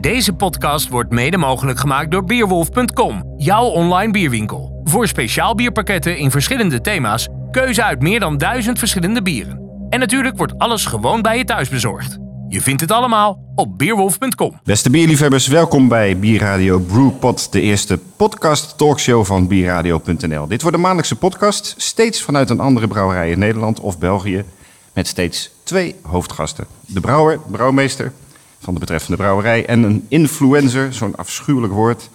[0.00, 4.80] Deze podcast wordt mede mogelijk gemaakt door Beerwolf.com, jouw online bierwinkel.
[4.84, 9.60] Voor speciaal bierpakketten in verschillende thema's, keuze uit meer dan duizend verschillende bieren.
[9.88, 12.18] En natuurlijk wordt alles gewoon bij je thuis bezorgd.
[12.48, 14.60] Je vindt het allemaal op Beerwolf.com.
[14.64, 20.46] Beste bierliefhebbers, welkom bij Bierradio Brewpod, de eerste podcast talkshow van bierradio.nl.
[20.46, 24.44] Dit wordt een maandelijkse podcast, steeds vanuit een andere brouwerij in Nederland of België,
[24.92, 26.66] met steeds twee hoofdgasten.
[26.86, 28.12] De brouwer, brouwmeester
[28.60, 32.10] van de betreffende brouwerij en een influencer, zo'n afschuwelijk woord.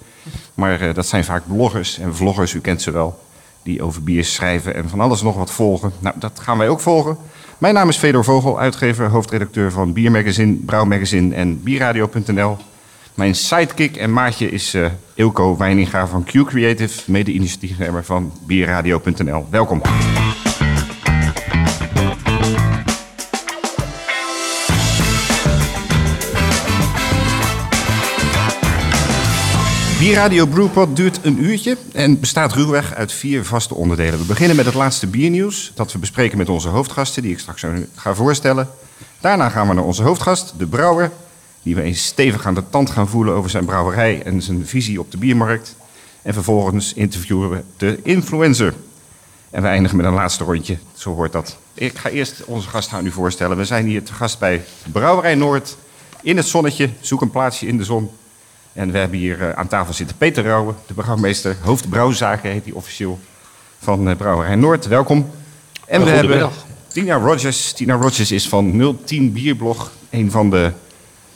[0.54, 3.24] Maar eh, dat zijn vaak bloggers en vloggers, u kent ze wel,
[3.64, 5.92] die over bier schrijven en van alles nog wat volgen.
[6.00, 7.18] Nou, dat gaan wij ook volgen.
[7.58, 12.58] Mijn naam is Fedor Vogel, uitgever, hoofdredacteur van Biermagazine, Brouwmagazine en Bierradio.nl.
[13.14, 19.48] Mijn sidekick en maatje is uh, Ilko Weininga van Q Creative, mede-initiatiefnemer van Bierradio.nl.
[19.50, 19.82] Welkom.
[30.06, 34.20] Bierradio Brewpod duurt een uurtje en bestaat ruwweg uit vier vaste onderdelen.
[34.20, 37.66] We beginnen met het laatste biernieuws dat we bespreken met onze hoofdgasten, die ik straks
[37.96, 38.70] ga voorstellen.
[39.20, 41.12] Daarna gaan we naar onze hoofdgast, de brouwer,
[41.64, 45.00] die we eens stevig aan de tand gaan voelen over zijn brouwerij en zijn visie
[45.00, 45.76] op de biermarkt.
[46.22, 48.74] En vervolgens interviewen we de influencer.
[49.50, 51.58] En we eindigen met een laatste rondje, zo hoort dat.
[51.74, 53.58] Ik ga eerst onze gast aan u voorstellen.
[53.58, 55.78] We zijn hier te gast bij Brouwerij Noord
[56.22, 56.90] in het zonnetje.
[57.00, 58.10] Zoek een plaatsje in de zon.
[58.76, 62.74] En we hebben hier eh, aan tafel zitten Peter Rauwe, de brouwmeester, hoofdbrouwzaken heet hij
[62.74, 63.20] officieel,
[63.80, 64.88] van eh, Brouwerij Noord.
[64.88, 65.30] Welkom.
[65.88, 66.50] En we hebben
[66.88, 67.72] Tina Rogers.
[67.74, 70.72] Tina Rogers is van 010 Bierblog, een van de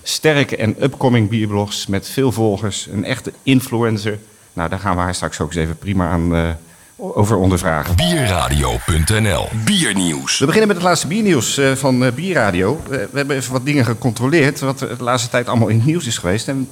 [0.03, 4.19] sterke en upcoming bierblogs met veel volgers, een echte influencer.
[4.53, 6.49] Nou, daar gaan we haar straks ook eens even prima aan uh,
[6.95, 7.95] over ondervragen.
[7.95, 10.39] Bierradio.nl Biernieuws.
[10.39, 12.81] We beginnen met het laatste biernieuws uh, van uh, Bierradio.
[12.87, 16.17] we hebben even wat dingen gecontroleerd, wat de laatste tijd allemaal in het nieuws is
[16.17, 16.47] geweest.
[16.47, 16.69] En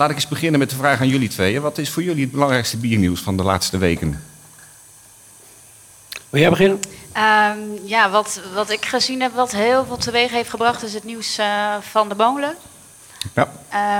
[0.00, 1.62] Laat ik eens beginnen met de vraag aan jullie tweeën.
[1.62, 4.24] Wat is voor jullie het belangrijkste biernieuws van de laatste weken?
[6.28, 6.80] Wil jij beginnen?
[7.16, 11.04] Um, ja, wat, wat ik gezien heb, wat heel veel teweeg heeft gebracht, is het
[11.04, 12.54] nieuws uh, van de molen.
[13.34, 13.48] Ja.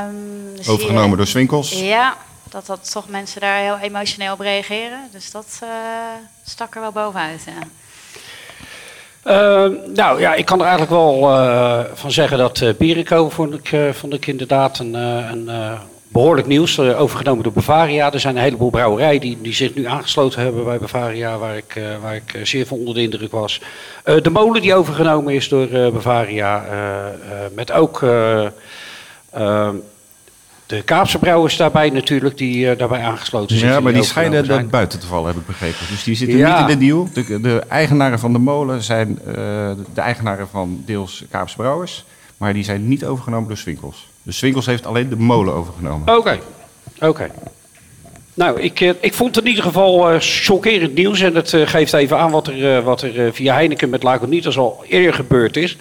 [0.06, 1.70] Um, dus Overgenomen hier, door Swinkels.
[1.70, 2.16] Ja,
[2.48, 4.98] dat, dat toch mensen daar heel emotioneel op reageren.
[5.12, 5.68] Dus dat uh,
[6.44, 7.44] stak er wel bovenuit.
[7.46, 7.66] Ja.
[9.24, 13.54] Uh, nou ja, ik kan er eigenlijk wel uh, van zeggen dat uh, Berico vond
[13.54, 15.48] ik, vond ik inderdaad een, een
[16.12, 16.78] behoorlijk nieuws.
[16.78, 18.12] overgenomen door Bavaria.
[18.12, 21.80] Er zijn een heleboel brouwerijen die, die zich nu aangesloten hebben bij Bavaria, waar ik,
[22.02, 23.60] waar ik zeer van onder de indruk was.
[24.22, 26.64] de molen die overgenomen is door Bavaria,
[27.54, 28.00] met ook
[30.66, 33.72] de Kaapse brouwers daarbij natuurlijk, die daarbij aangesloten zijn.
[33.72, 35.86] Ja, maar die schijnen er buiten te vallen, heb ik begrepen.
[35.90, 37.08] Dus die zitten niet in de deal.
[37.12, 39.18] De, de, eigenaren van de molen zijn
[39.94, 42.04] de eigenaren van deels Kaapse brouwers.
[42.36, 44.09] Maar die zijn niet overgenomen door Swinkels.
[44.30, 46.16] Dus Swinkels heeft alleen de molen overgenomen.
[46.16, 46.38] Oké,
[47.00, 47.30] oké.
[48.34, 51.20] Nou, ik, uh, ik vond het in ieder geval chockerend nieuws.
[51.20, 55.14] En dat geeft even aan wat er, wat er via Heineken met Lagunitas al eerder
[55.14, 55.76] gebeurd is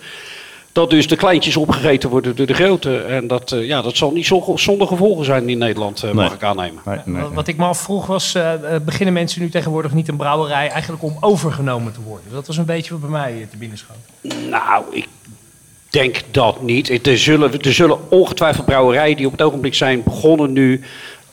[0.71, 2.97] dat dus de kleintjes opgegeten worden door de grote.
[2.97, 6.33] En dat, uh, ja, dat zal niet zo, zonder gevolgen zijn in Nederland, uh, mag
[6.33, 6.81] ik aannemen.
[6.85, 7.31] Nee, nee, nee.
[7.31, 8.51] Wat ik me afvroeg was, uh,
[8.85, 12.31] beginnen mensen nu tegenwoordig niet een brouwerij eigenlijk om overgenomen te worden?
[12.31, 13.97] Dat was een beetje wat bij mij te binnen schoot.
[14.49, 15.07] Nou, ik
[15.89, 17.07] denk dat niet.
[17.07, 20.81] Er zullen, zullen ongetwijfeld brouwerijen die op het ogenblik zijn begonnen nu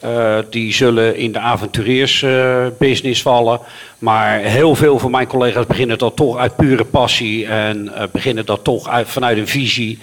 [0.05, 3.61] uh, die zullen in de avonturiersbusiness uh, vallen.
[3.99, 8.47] Maar heel veel van mijn collega's beginnen dat toch uit pure passie en uh, beginnen
[8.47, 9.99] dat toch uit, vanuit een visie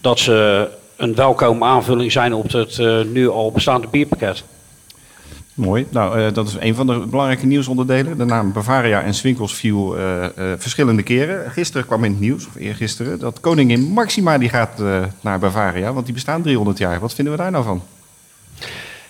[0.00, 2.78] dat ze een welkome aanvulling zijn op het
[3.12, 4.44] nu al bestaande bierpakket.
[5.54, 5.86] Mooi.
[5.90, 8.18] Nou, dat is een van de belangrijke nieuwsonderdelen.
[8.18, 9.96] De naam Bavaria en Swinkels viel
[10.58, 11.50] verschillende keren.
[11.50, 14.82] Gisteren kwam in het nieuws, of eergisteren, dat koningin Maxima die gaat
[15.20, 17.00] naar Bavaria, want die bestaan 300 jaar.
[17.00, 17.82] Wat vinden we daar nou van?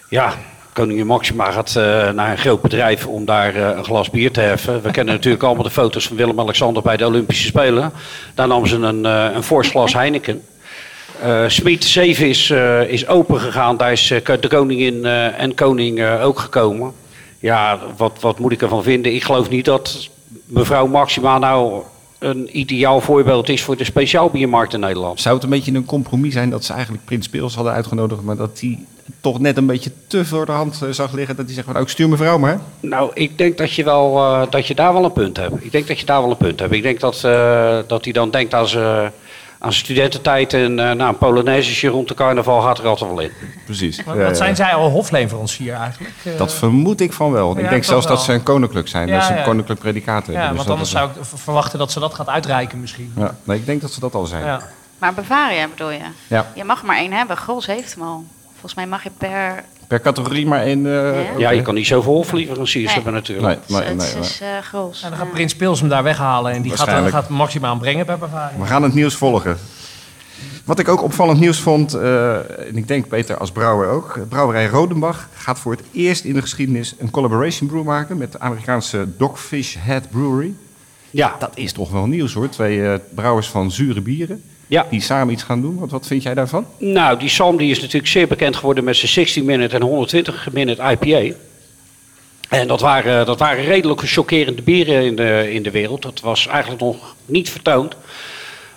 [0.08, 0.34] Ja,
[0.72, 1.74] koningin Maxima gaat
[2.14, 4.82] naar een groot bedrijf om daar een glas bier te heffen.
[4.82, 7.92] We kennen natuurlijk allemaal de foto's van Willem-Alexander bij de Olympische Spelen.
[8.34, 10.42] Daar nam ze een, een fors glas Heineken.
[11.46, 12.50] Smit 7 is,
[12.88, 13.76] is open gegaan.
[13.76, 14.08] Daar is
[14.40, 16.92] de koningin en koning ook gekomen.
[17.38, 19.14] Ja, wat, wat moet ik ervan vinden?
[19.14, 20.08] Ik geloof niet dat
[20.46, 21.82] mevrouw Maxima nou
[22.18, 25.20] een ideaal voorbeeld is voor de speciaalbiermarkt in Nederland.
[25.20, 28.36] Zou het een beetje een compromis zijn dat ze eigenlijk Prins Pils hadden uitgenodigd, maar
[28.36, 28.86] dat die
[29.20, 31.76] toch net een beetje te voor de hand eh, zag liggen dat hij zegt van
[31.76, 32.60] ook stuur mevrouw maar.
[32.80, 35.64] Nou, ik denk dat je, wel, uh, dat je daar wel een punt hebt.
[35.64, 36.72] Ik denk dat je daar wel een punt hebt.
[36.72, 39.12] Ik denk dat, uh, dat hij dan denkt zijn,
[39.62, 43.30] aan studententijd en uh, nou, een Polonaise rond de carnaval gaat er altijd wel in.
[43.64, 44.04] Precies.
[44.04, 46.14] Wat, wat zijn zij al hofleverancier eigenlijk?
[46.38, 47.56] Dat vermoed ik van wel.
[47.56, 48.14] Ja, ik denk zelfs wel.
[48.14, 49.08] dat ze een koninklijk zijn.
[49.08, 50.42] Ja, dat ze een koninklijk predicaat hebben.
[50.42, 53.12] Ja, dus want anders zou ik verwachten dat ze dat gaat uitreiken misschien.
[53.16, 54.60] Ja, nee, ik denk dat ze dat al zijn.
[54.98, 56.04] Maar Bavaria bedoel je?
[56.26, 56.46] Ja.
[56.54, 57.36] Je mag maar één hebben.
[57.36, 58.24] Grols heeft hem al.
[58.50, 59.64] Volgens mij mag je per...
[59.92, 60.86] Per categorie maar één...
[60.86, 61.50] eh, Ja.
[61.50, 62.94] Je kan niet zoveel hofleveranciers Nee.
[62.94, 63.46] hebben natuurlijk.
[63.68, 64.20] Nee, nee, het nee, nee.
[64.20, 65.00] is eh Grols.
[65.00, 65.24] Nou, dan Ja.
[65.24, 68.58] gaat Prins Pils hem daar weghalen en die gaat, dan gaat maximaal brengen bij Bavaria.
[68.58, 69.56] We gaan het nieuws volgen.
[70.64, 72.34] Wat ik ook opvallend nieuws vond, eh,
[72.68, 74.18] en ik denk Peter als brouwer ook.
[74.28, 78.40] Brouwerij Rodenbach gaat voor het eerst in de geschiedenis een collaboration brew maken met de
[78.40, 80.52] Amerikaanse Dogfish Head Brewery.
[81.10, 82.48] Ja, Dat is toch wel nieuws hoor.
[82.48, 84.42] Twee eh, brouwers van zure bieren
[84.72, 84.86] ja.
[84.90, 85.78] die samen iets gaan doen.
[85.78, 86.66] Wat, wat vind jij daarvan?
[86.78, 90.48] Nou, die Sam die is natuurlijk zeer bekend geworden met zijn 60 minute en 120
[90.52, 91.34] minute IPA.
[92.48, 96.02] En dat waren, dat waren redelijk chockerende bieren in de, in de wereld.
[96.02, 97.96] Dat was eigenlijk nog niet vertoond.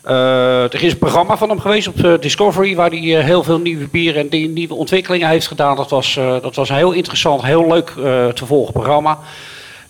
[0.06, 3.44] Eh, er is een programma van hem geweest op eh, Discovery waar hij eh, heel
[3.44, 5.76] veel nieuwe bieren en die nieuwe ontwikkelingen heeft gedaan.
[5.76, 7.92] Dat was, dat was een heel interessant, heel leuk
[8.36, 9.20] te volgen programma.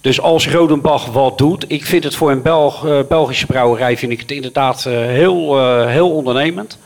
[0.06, 4.12] Dus als Rodenbach wat doet, ik vind het voor een Belg, eh, Belgische brouwerij vind
[4.12, 6.78] ik het inderdaad eh, heel, eh, heel ondernemend.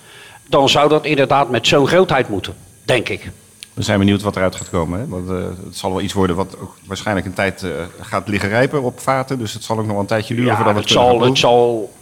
[0.48, 3.32] Dan zou dat inderdaad met zo'n grootheid moeten, denk ik.
[3.74, 5.00] We zijn benieuwd wat eruit gaat komen.
[5.00, 5.08] Hè?
[5.08, 5.30] Want
[5.66, 7.66] het zal wel iets worden wat ook waarschijnlijk een tijd
[8.02, 9.38] gaat liggen rijpen op vaten.
[9.38, 11.38] Dus het zal ook nog wel een tijdje duren Ja, voordat het, gaan zal, het
[11.38, 11.94] zal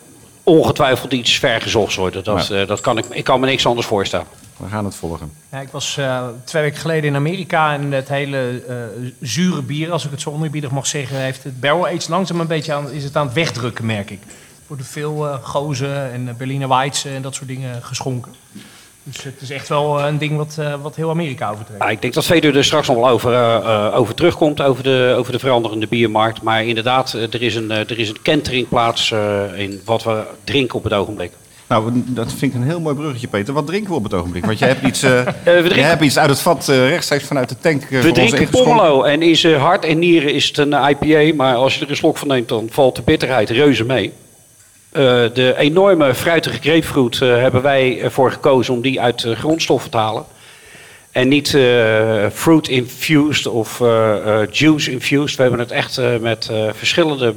[0.44, 2.24] ongetwijfeld iets vergezocht worden.
[2.24, 2.66] Dat, Ja.
[2.66, 4.26] dat kan ik, ik kan me niks anders voorstellen.
[4.58, 5.32] We gaan het volgen.
[5.52, 8.76] Ja, ik was eh, twee weken geleden in Amerika en het hele eh,
[9.22, 12.48] zure bier, als ik het zo oneerbiedig mag zeggen, heeft het barrel aged langzaam een
[12.48, 14.22] beetje aan, is het aan het wegdrukken, merk ik.
[14.22, 18.32] Er worden veel eh gozen en Berliner Weitz en dat soort dingen geschonken.
[19.04, 21.84] Dus het is echt wel een ding wat, wat heel Amerika overtreft.
[21.84, 23.64] Ja, ik denk dat Vedur er straks nog wel over,
[23.94, 26.42] over terugkomt, over de, over de veranderende biermarkt.
[26.42, 30.78] Maar inderdaad, er is een, er is een kentering plaats eh, in wat we drinken
[30.78, 31.32] op het ogenblik.
[31.70, 33.54] Nou, dat vind ik een heel mooi bruggetje, Peter.
[33.54, 34.46] Wat drinken we op het ogenblik?
[34.46, 37.50] Want jij hebt iets, eh drinken- jij hebt iets uit het vat eh, rechtstreeks vanuit
[37.50, 38.50] de tank eh, We drinken.
[38.50, 41.36] Pomelo en in zijn hart en nieren is het een IPA.
[41.36, 44.14] Maar als je er een slok van neemt, dan valt de bitterheid reuze mee.
[45.34, 50.26] De enorme fruitige grapefruit hebben wij ervoor gekozen om die uit de grondstoffen te halen.
[51.12, 51.58] En niet
[52.34, 53.80] fruit infused of
[54.52, 55.36] juice infused.
[55.36, 57.34] We hebben het echt met verschillende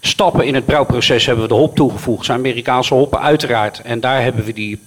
[0.00, 2.24] stappen in het brouwproces hebben we de hop toegevoegd.
[2.24, 3.80] zijn Amerikaanse hoppen uiteraard.
[3.80, 4.80] En daar hebben we die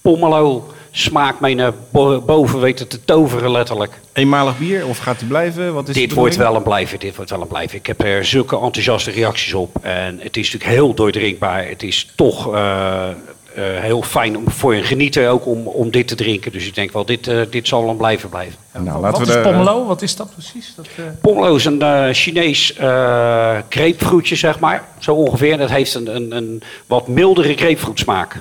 [0.00, 4.00] pomelo smaak mee naar bo- boven weten te toveren letterlijk.
[4.12, 5.74] Eenmalig bier of gaat die blijven?
[5.74, 7.78] Wat is Dit wordt wel een blijven, dit wordt wel een blijven.
[7.78, 9.76] Ik heb er zulke enthousiaste reacties op.
[9.82, 11.68] En het is natuurlijk heel doordrinkbaar.
[11.68, 13.08] Het is toch eh,
[13.62, 16.52] heel fijn om, voor een genieter ook om, om dit te drinken.
[16.52, 18.58] Dus ik denk wel, dit, eh, dit zal dan blijven blijven.
[18.72, 19.86] Nou, wat laten is we de- pomelo?
[19.86, 20.72] Wat is dat precies?
[20.76, 24.84] Dat, eh, Pomelo is een eh, Chinees eh grapefruitje, zeg maar.
[24.98, 25.56] Zo ongeveer.
[25.58, 28.36] Dat heeft een, een, een wat mildere grapefruit smaak.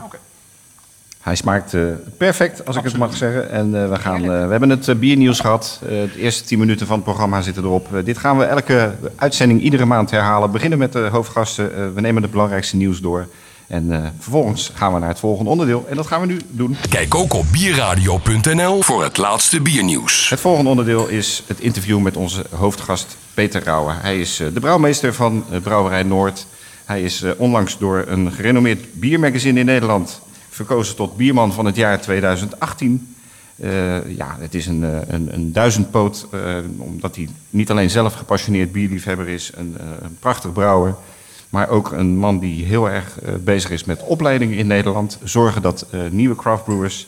[1.21, 1.81] Hij smaakt eh,
[2.17, 3.49] perfect, als ik het mag zeggen.
[3.49, 5.79] En eh, we, gaan, eh, we hebben het eh, biernieuws gehad.
[5.83, 7.95] Eh, de eerste tien minuten van het programma zitten erop.
[7.95, 10.47] Eh, dit gaan we elke uitzending iedere maand herhalen.
[10.47, 11.75] We beginnen met de hoofdgasten.
[11.75, 13.27] Eh, we nemen het belangrijkste nieuws door.
[13.67, 15.85] En eh, vervolgens gaan we naar het volgende onderdeel.
[15.89, 16.77] En dat gaan we nu doen.
[16.89, 20.29] Kijk ook op bierradio.nl voor het laatste biernieuws.
[20.29, 23.91] Het volgende onderdeel is het interview met onze hoofdgast Peter Rauwe.
[23.93, 26.47] Hij is eh, de brouwmeester van eh, Brouwerij Noord.
[26.85, 32.01] Hij is onlangs door een gerenommeerd biermagazine in Nederland verkozen tot bierman van het jaar
[32.01, 33.15] 2018.
[33.55, 34.81] Eh, ja, het is een,
[35.13, 36.27] een, een duizendpoot,
[36.77, 40.95] omdat hij niet alleen zelf gepassioneerd bierliefhebber is, een, een prachtig brouwer,
[41.49, 45.19] maar ook een man die heel erg eh, bezig is met opleidingen in Nederland.
[45.23, 47.07] Zorgen dat eh, nieuwe craftbrewers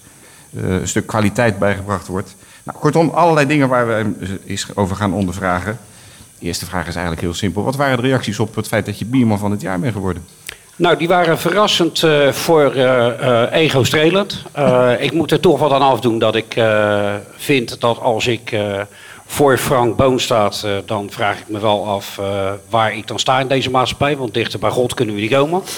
[0.55, 2.35] eh, een stuk kwaliteit bijgebracht wordt.
[2.63, 5.77] Nou, kortom, allerlei dingen waar we hem eens over gaan ondervragen.
[6.39, 7.63] De eerste vraag is eigenlijk heel simpel.
[7.63, 10.25] Wat waren de reacties op het feit dat je bierman van het jaar bent geworden?
[10.75, 12.73] Nou, die waren verrassend voor
[13.51, 14.43] ego-strelend.
[14.99, 16.61] Ik moet er toch wat aan afdoen dat ik
[17.35, 18.57] vind dat als ik
[19.31, 23.19] voor Frank Boon staat, eh, dan vraag ik me wel af eh, waar ik dan
[23.19, 24.17] sta in deze maatschappij.
[24.17, 25.61] Want dichter bij God kunnen we niet komen.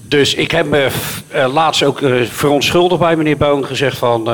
[0.00, 0.88] Dus ik heb me
[1.28, 4.24] eh, laatst ook verontschuldigd bij meneer Boon gezegd van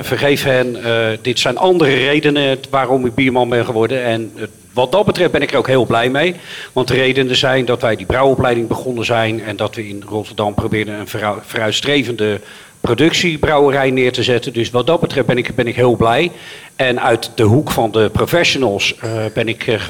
[0.00, 0.76] vergeef hen,
[1.22, 4.04] dit zijn andere redenen waarom ik bierman ben geworden.
[4.04, 4.32] En
[4.72, 6.34] wat dat betreft ben ik er ook heel blij mee.
[6.72, 10.54] Want de redenen zijn dat wij die brouwopleiding begonnen zijn en dat we in Rotterdam
[10.54, 12.40] probeerden een vooru- vooruitstrevende
[12.84, 14.52] productiebrouwerij neer te zetten.
[14.52, 16.32] Dus wat dat betreft ben ik, ben ik heel blij.
[16.76, 19.80] En uit de hoek van de professionals eh, ben ik eh,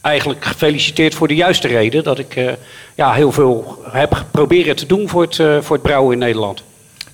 [0.00, 2.04] eigenlijk gefeliciteerd voor de juiste reden.
[2.04, 2.52] Dat ik eh,
[2.94, 6.62] ja, heel veel heb geprobeerd te doen voor het, voor het brouwen in Nederland.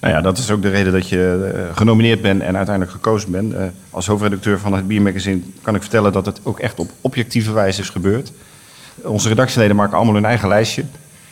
[0.00, 3.54] Nou ja, dat is ook de reden dat je genomineerd bent en uiteindelijk gekozen bent.
[3.90, 7.80] Als hoofdredacteur van het Biermagazine kan ik vertellen dat het ook echt op objectieve wijze
[7.80, 8.32] is gebeurd.
[9.02, 10.84] Onze redactieleden maken allemaal hun eigen lijstje.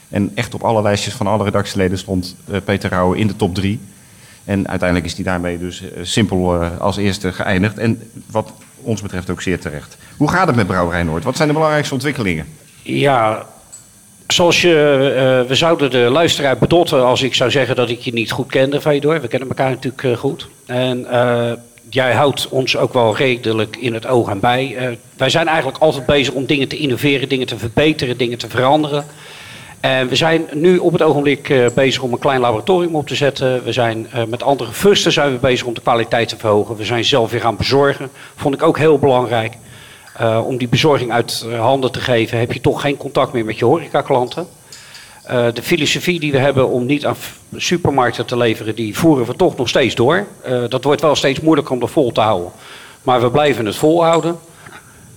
[0.08, 3.54] En echt op alle lijstjes van alle redactieleden stond eh, Peter Rauwe in de top
[3.54, 3.80] drie.
[4.44, 7.78] En uiteindelijk is hij daarmee dus eh, simpel eh, als eerste geëindigd.
[7.78, 9.96] En wat ons betreft ook zeer terecht.
[10.16, 11.24] Hoe gaat het met Brouwerij Noord?
[11.24, 12.46] Wat zijn de belangrijkste ontwikkelingen?
[12.82, 13.46] Ja,
[14.26, 18.30] Zoals je, we zouden de luisteraar bedotten als ik zou zeggen dat ik je niet
[18.30, 19.20] goed kende, Fedor.
[19.20, 20.48] We kennen elkaar natuurlijk goed.
[20.66, 21.06] En
[21.90, 24.98] jij houdt ons ook wel redelijk in het oog en bij.
[25.16, 29.06] Wij zijn eigenlijk altijd bezig om dingen te innoveren, dingen te verbeteren, dingen te veranderen.
[29.80, 33.14] En we zijn nu op het ogenblik eh, bezig om een klein laboratorium op te
[33.14, 33.64] zetten.
[33.64, 36.76] We zijn eh, met andere fusten zijn we bezig om de kwaliteit te verhogen.
[36.76, 38.10] We zijn zelf weer gaan bezorgen.
[38.36, 39.54] Vond ik ook heel belangrijk.
[40.16, 43.44] Eh, om die bezorging uit eh, handen te geven, heb je toch geen contact meer
[43.44, 44.46] met je horecaklanten.
[45.28, 47.16] Eh, de filosofie die we hebben om niet aan
[47.56, 50.26] supermarkten te leveren, die voeren we toch nog steeds door.
[50.42, 52.50] Eh, dat wordt wel steeds moeilijker om dat vol te houden.
[53.02, 54.38] Maar we blijven het volhouden.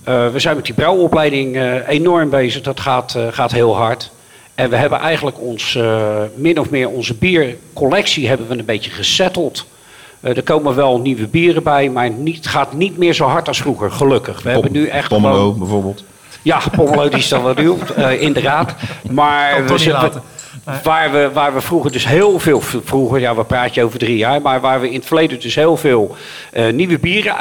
[0.04, 2.62] Eh, we zijn met die brouwopleiding eh, enorm bezig.
[2.62, 4.10] Dat gaat, eh, gaat heel hard.
[4.54, 8.90] En we hebben eigenlijk ons, eh, min of meer onze biercollectie hebben we een beetje
[8.90, 9.66] gesetteld.
[10.20, 13.48] Eh, er komen wel nieuwe bieren bij, maar niet, het gaat niet meer zo hard
[13.48, 14.42] als vroeger, gelukkig.
[14.42, 16.04] We hebben nu echt Pomelo gewoon- bijvoorbeeld.
[16.42, 18.74] ja, Pomelo die is dan wel nieuw, eh, inderdaad.
[19.10, 20.22] Maar we zitten-
[20.82, 24.40] waar, we, waar we vroeger dus heel veel, vroeger, ja we praten over drie jaar,
[24.42, 26.16] maar waar we in het verleden dus heel veel
[26.52, 27.34] eh, nieuwe bieren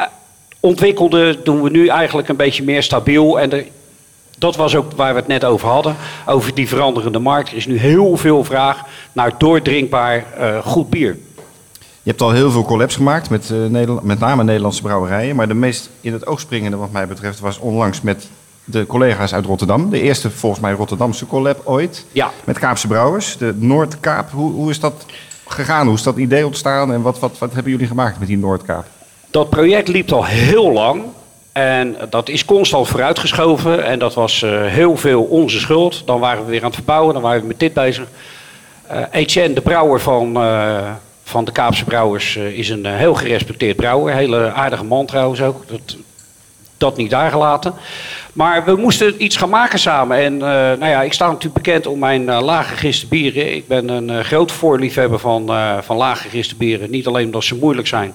[0.59, 3.39] ontwikkelden, doen we nu eigenlijk een beetje meer stabiel.
[3.39, 3.65] En de-
[4.41, 5.95] dat was ook waar we het net over hadden,
[6.25, 7.49] over die veranderende markt.
[7.49, 11.17] Er is nu heel veel vraag naar doordrinkbaar eh, goed bier.
[11.77, 15.35] Je hebt al heel veel collabs gemaakt met, eh, Nederland, met name Nederlandse brouwerijen.
[15.35, 18.27] Maar de meest in het oog springende wat mij betreft was onlangs met
[18.63, 19.89] de collega's uit Rotterdam.
[19.89, 22.05] De eerste volgens mij Rotterdamse collab ooit.
[22.11, 22.31] Ja.
[22.43, 24.31] Met Kaapse Brouwers, de Noordkaap.
[24.31, 25.05] Hoe, hoe is dat
[25.47, 25.85] gegaan?
[25.85, 26.93] Hoe is dat idee ontstaan?
[26.93, 28.85] En wat, wat, wat hebben jullie gemaakt met die Noordkaap?
[29.31, 31.03] Dat project liep al heel lang.
[31.51, 33.85] En dat is constant vooruitgeschoven.
[33.85, 36.03] En dat was eh, heel veel onze schuld.
[36.05, 37.13] Dan waren we weer aan het verbouwen.
[37.13, 38.07] Dan waren we met dit bezig.
[38.87, 40.89] Eh Etienne, de brouwer van, eh,
[41.23, 44.13] van de Kaapse Brouwers, is een heel gerespecteerd brouwer.
[44.13, 45.67] Hele aardige man trouwens ook.
[45.67, 45.95] Dat,
[46.77, 47.73] dat niet daar gelaten.
[48.33, 50.17] Maar we moesten iets gaan maken samen.
[50.17, 53.55] En nou ja, ik sta natuurlijk bekend om mijn lage giste bieren.
[53.55, 55.51] Ik ben een groot voorliefhebber van,
[55.83, 56.89] van lage giste bieren.
[56.89, 58.13] Niet alleen omdat ze moeilijk zijn.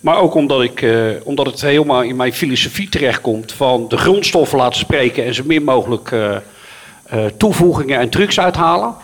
[0.00, 0.92] Maar ook omdat, ik, eh,
[1.24, 3.52] omdat het helemaal in mijn filosofie terechtkomt.
[3.52, 8.94] Van de grondstoffen laten spreken en zo min mogelijk eh, eh, toevoegingen en trucs uithalen.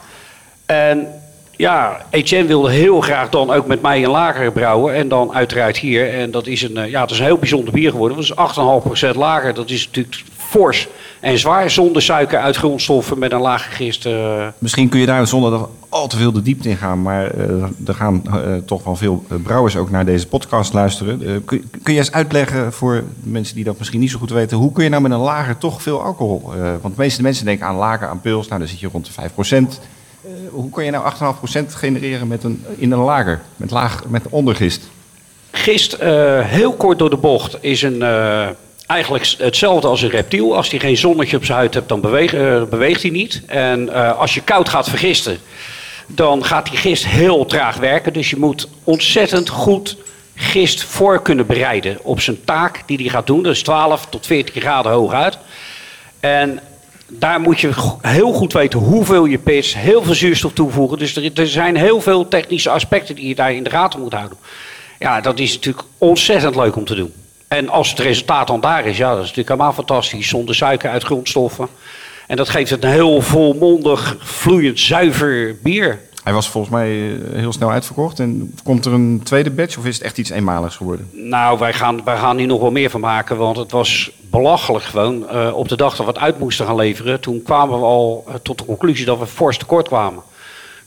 [0.66, 1.08] En
[1.56, 4.94] ja, Etienne wilde heel graag dan ook met mij een lager brouwen.
[4.94, 6.12] En dan uiteraard hier.
[6.14, 8.16] En dat is een, ja, het is een heel bijzonder bier geworden.
[8.16, 9.54] Dat is 8,5% lager.
[9.54, 10.88] Dat is natuurlijk fors
[11.24, 11.70] en zwaar.
[11.70, 14.06] Zonder suiker uit grondstoffen met een lage gist.
[14.06, 14.46] eh.
[14.58, 17.62] Misschien kun je daar zonder dat al te veel de diepte in gaan, maar eh,
[17.86, 21.44] er gaan eh, toch wel veel brouwers ook naar deze podcast luisteren.
[21.44, 24.72] Kun, kun je eens uitleggen voor mensen die dat misschien niet zo goed weten, hoe
[24.72, 26.42] kun je nou met een lager toch veel alcohol?
[26.80, 29.12] want de meeste mensen denken aan lager, aan pils, nou dan zit je rond de
[29.12, 29.80] 5%.
[30.24, 34.22] Eh, hoe kun je nou 8,5% genereren met een, in een lager, met, laag, met
[34.28, 34.88] ondergist?
[35.50, 35.96] Gist,
[36.42, 38.02] heel kort door de bocht, is een,
[38.94, 40.56] eigenlijk hetzelfde als een reptiel.
[40.56, 43.42] Als hij geen zonnetje op zijn huid hebt, dan beweegt, eh, beweegt hij niet.
[43.46, 45.38] En eh, als je koud gaat vergisten,
[46.06, 48.12] dan gaat die gist heel traag werken.
[48.12, 49.96] Dus je moet ontzettend goed
[50.34, 53.46] gist voor kunnen bereiden op zijn taak die hij gaat doen.
[53.46, 55.38] Is 12 tot 14 graden hooguit.
[56.20, 56.60] En
[57.08, 57.70] daar moet je
[58.00, 60.98] heel goed weten hoeveel je pitst, heel veel zuurstof toevoegen.
[60.98, 64.12] Dus er, er zijn heel veel technische aspecten die je daar in de gaten moet
[64.12, 64.38] houden.
[64.98, 67.12] Ja, dat is natuurlijk ontzettend leuk om te doen.
[67.54, 70.28] En als het resultaat dan daar is, ja, dat is natuurlijk helemaal fantastisch.
[70.28, 71.68] Zonder suiker uit grondstoffen.
[72.26, 76.00] En dat geeft het een heel volmondig, vloeiend, zuiver bier.
[76.24, 78.18] Hij was volgens mij eh, heel snel uitverkocht.
[78.20, 81.08] En komt er een tweede batch of is het echt iets eenmaligs geworden?
[81.12, 84.84] Nou, wij gaan, wij gaan hier nog wel meer van maken, want het was belachelijk
[84.84, 85.28] gewoon.
[85.28, 88.24] Eh, op de dag dat we het uit moesten gaan leveren, toen kwamen we al
[88.28, 90.22] eh, tot de conclusie dat we fors tekort kwamen.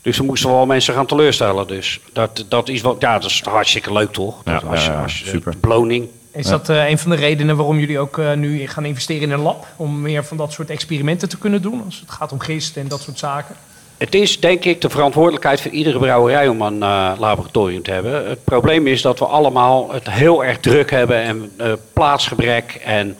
[0.02, 1.66] Dus dan moesten we al mensen gaan teleurstellen.
[1.66, 4.40] Dus dat, dat is wat, ja, dat is hartstikke leuk toch?
[4.44, 5.54] Ja, Dat als je- ja, als super.
[5.60, 6.08] beloning.
[6.38, 9.30] Is dat eh, een van de redenen waarom jullie ook eh, nu gaan investeren in
[9.30, 9.66] een lab?
[9.76, 12.88] Om meer van dat soort experimenten te kunnen doen als het gaat om gist en
[12.88, 13.54] dat soort zaken?
[13.96, 18.28] Het is denk ik de verantwoordelijkheid van iedere brouwerij om een eh, laboratorium te hebben.
[18.28, 22.80] Het probleem is dat we allemaal het heel erg druk hebben en eh, plaatsgebrek.
[22.84, 23.16] En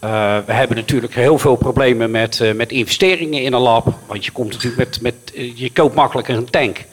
[0.00, 3.86] eh, we hebben natuurlijk heel veel problemen met, eh, met investeringen in een lab.
[4.06, 5.14] Want je komt natuurlijk met, met
[5.54, 6.84] je koopt makkelijker een tank.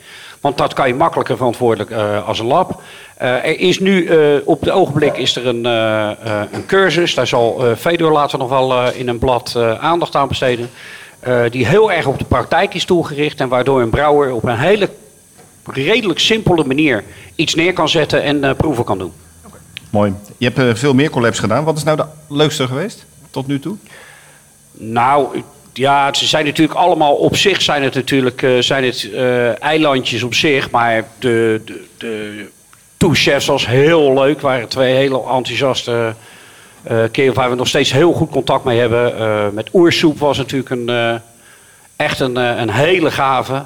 [0.42, 2.82] Want dat kan je makkelijker verantwoordelijk eh, als een lab.
[3.18, 7.14] Eh, er is nu eh, op het ogenblik is er een, eh, een cursus.
[7.14, 10.70] Daar zal Fedor later nog wel in een blad aandacht aan besteden.
[11.50, 13.40] die heel erg op de praktijk is toegericht.
[13.40, 14.90] En waardoor een brouwer op een hele
[15.64, 17.04] redelijk simpele manier
[17.36, 19.12] iets neer kan zetten en proeven kan doen.
[19.90, 20.14] Mooi.
[20.38, 21.64] Je hebt veel meer collabs gedaan.
[21.64, 23.76] Wat is nou de leukste geweest tot nu toe?
[24.72, 25.44] Nou,
[25.74, 29.10] ja, ze zijn natuurlijk allemaal op zich zijn het natuurlijk zijn het,
[29.60, 30.70] eilandjes op zich.
[30.70, 32.46] Maar de, de, de
[32.98, 34.42] toechefs was heel leuk.
[34.42, 36.14] waren twee hele enthousiaste
[37.16, 39.20] uh, waar we nog steeds heel goed contact mee hebben.
[39.20, 41.16] Uh, met Oersoep was natuurlijk een, uh,
[41.98, 43.66] Echt een, eh, een hele gave.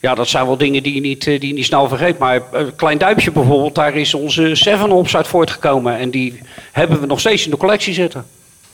[0.00, 2.18] Ja, dat zijn wel dingen die je niet, eh, die niet snel vergeet.
[2.18, 5.98] Maar eh, Klein Duimpje bijvoorbeeld, daar is onze Seven Hops uit voortgekomen.
[5.98, 6.40] En die
[6.72, 8.26] hebben we nog steeds in de collectie zitten.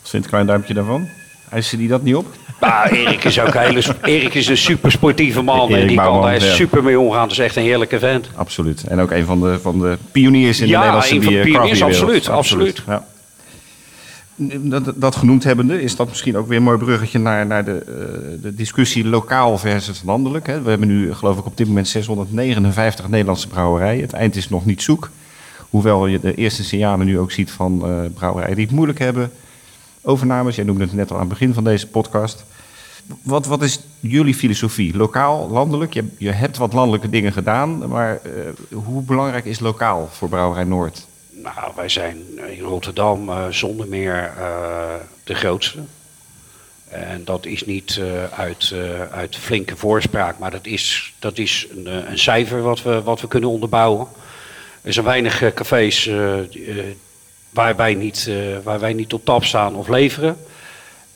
[0.02, 1.08] Vindt Klein Duimpje daarvan?
[1.50, 2.26] Eisen die dat niet op?
[2.60, 5.68] Nou, Erik is ook een hele, Erik is een super sportieve man.
[5.68, 6.54] Erik en die kan daar ja.
[6.54, 7.22] super mee omgaan.
[7.22, 8.30] Het is echt een heerlijke vent.
[8.34, 8.84] Absoluut.
[8.84, 11.40] En ook een van de, van de pioniers in Ja, de Nederlandse een van de
[11.40, 12.28] pioniers, craftbierwereld.
[12.28, 13.04] absoluut, Ja.
[14.60, 17.72] Dat, dat genoemd hebbende, is dat misschien ook weer een mooi bruggetje naar, naar de,
[17.72, 20.46] eh, de discussie lokaal versus landelijk.
[20.46, 20.62] Hè.
[20.62, 24.02] We hebben nu, geloof ik, op dit moment 659 Nederlandse brouwerijen.
[24.02, 25.10] Het eind is nog niet zoek.
[25.70, 29.30] Hoewel je de eerste signalen nu ook ziet van eh, brouwerijen die het moeilijk hebben.
[30.08, 32.44] Overnames, jij noemde het net al aan het begin van deze podcast.
[33.22, 34.96] Wat, wat is jullie filosofie?
[34.96, 35.94] Lokaal, landelijk?
[35.94, 38.30] Je, je hebt wat landelijke dingen gedaan, maar eh,
[38.72, 41.06] hoe belangrijk is lokaal voor Brouwerij Noord?
[41.30, 42.16] Nou, wij zijn
[42.56, 44.94] in Rotterdam eh, zonder meer eh,
[45.24, 45.78] de grootste.
[46.88, 51.66] En dat is niet eh, uit, eh, uit flinke voorspraak, maar dat is, dat is
[51.76, 54.06] een, eh, een cijfer wat we, wat we kunnen onderbouwen.
[54.86, 56.46] Er zijn weinig eh, cafés eh, eh,
[57.56, 60.36] waar, wij niet, eh, waar wij niet op tap staan of leveren.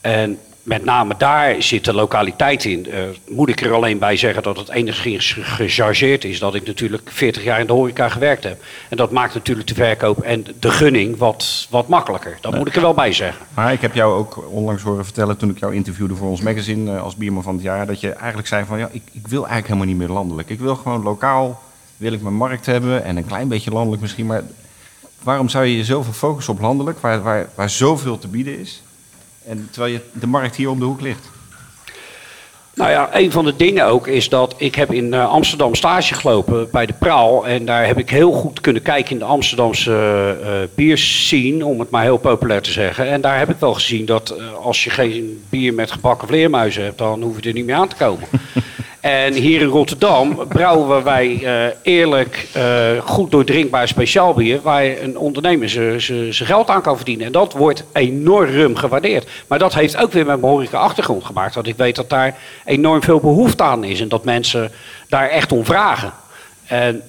[0.01, 2.91] En met name daar zit de lokaliteit in.
[2.91, 7.11] Eh, moet ik er alleen bij zeggen dat het enigszins gechargeerd is dat ik natuurlijk
[7.13, 8.63] 40 jaar in de horeca gewerkt heb.
[8.89, 12.39] En dat maakt natuurlijk de verkoop en de gunning wat, wat makkelijker.
[12.41, 13.47] Dat moet ik er wel bij zeggen.
[13.55, 16.95] Maar ik heb jou ook onlangs horen vertellen toen ik jou interviewde voor ons magazine
[16.95, 19.47] eh, als bierman van het jaar, dat je eigenlijk zei van ja, ik, ik wil
[19.47, 20.49] eigenlijk helemaal niet meer landelijk.
[20.49, 21.63] Ik wil gewoon lokaal,
[21.97, 24.43] wil ik mijn markt hebben en een klein beetje landelijk misschien, maar
[25.23, 28.83] waarom zou je je zoveel focussen op landelijk, waar, waar, waar zoveel te bieden is,
[29.45, 31.31] en terwijl je de markt hier om de hoek ligt?
[32.75, 36.15] Nou ja, een van de dingen ook is dat ik heb in eh, Amsterdam stage
[36.15, 37.47] gelopen bij de Praal.
[37.47, 41.81] En daar heb ik heel goed kunnen kijken in de Amsterdamse eh, eh, bierscene, om
[41.81, 43.09] het maar heel populair te zeggen.
[43.09, 46.85] En daar heb ik wel gezien dat eh, als je geen bier met gebakken vleermuizen
[46.85, 48.29] hebt, dan hoef je er niet meer aan te komen.
[49.01, 54.61] En hier in Rotterdam brouwen wij eh, eerlijk, eh, goed doordrinkbaar speciaal bier...
[54.63, 57.27] waar een ondernemer zijn geld aan kan verdienen.
[57.27, 59.29] En dat wordt enorm gewaardeerd.
[59.47, 61.55] Maar dat heeft ook weer met mijn horeca achtergrond gemaakt.
[61.55, 64.01] Want ik weet dat daar enorm veel behoefte aan is.
[64.01, 64.73] En dat mensen
[65.09, 66.13] daar echt om vragen.
[66.67, 67.03] En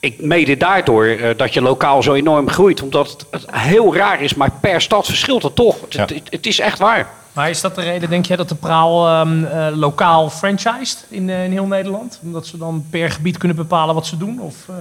[0.00, 2.82] ik mede daardoor eh, dat je lokaal zo enorm groeit.
[2.82, 5.80] Omdat het, heel raar is, maar per stad verschilt het toch.
[5.80, 6.00] Het, Ja.
[6.00, 7.10] het, het is echt waar.
[7.34, 11.30] Maar is dat de reden, denk jij, dat de Praal ehm, eh, lokaal franchised in,
[11.30, 12.20] eh, in heel Nederland?
[12.22, 14.40] Omdat ze dan per gebied kunnen bepalen wat ze doen?
[14.40, 14.74] Of, eh,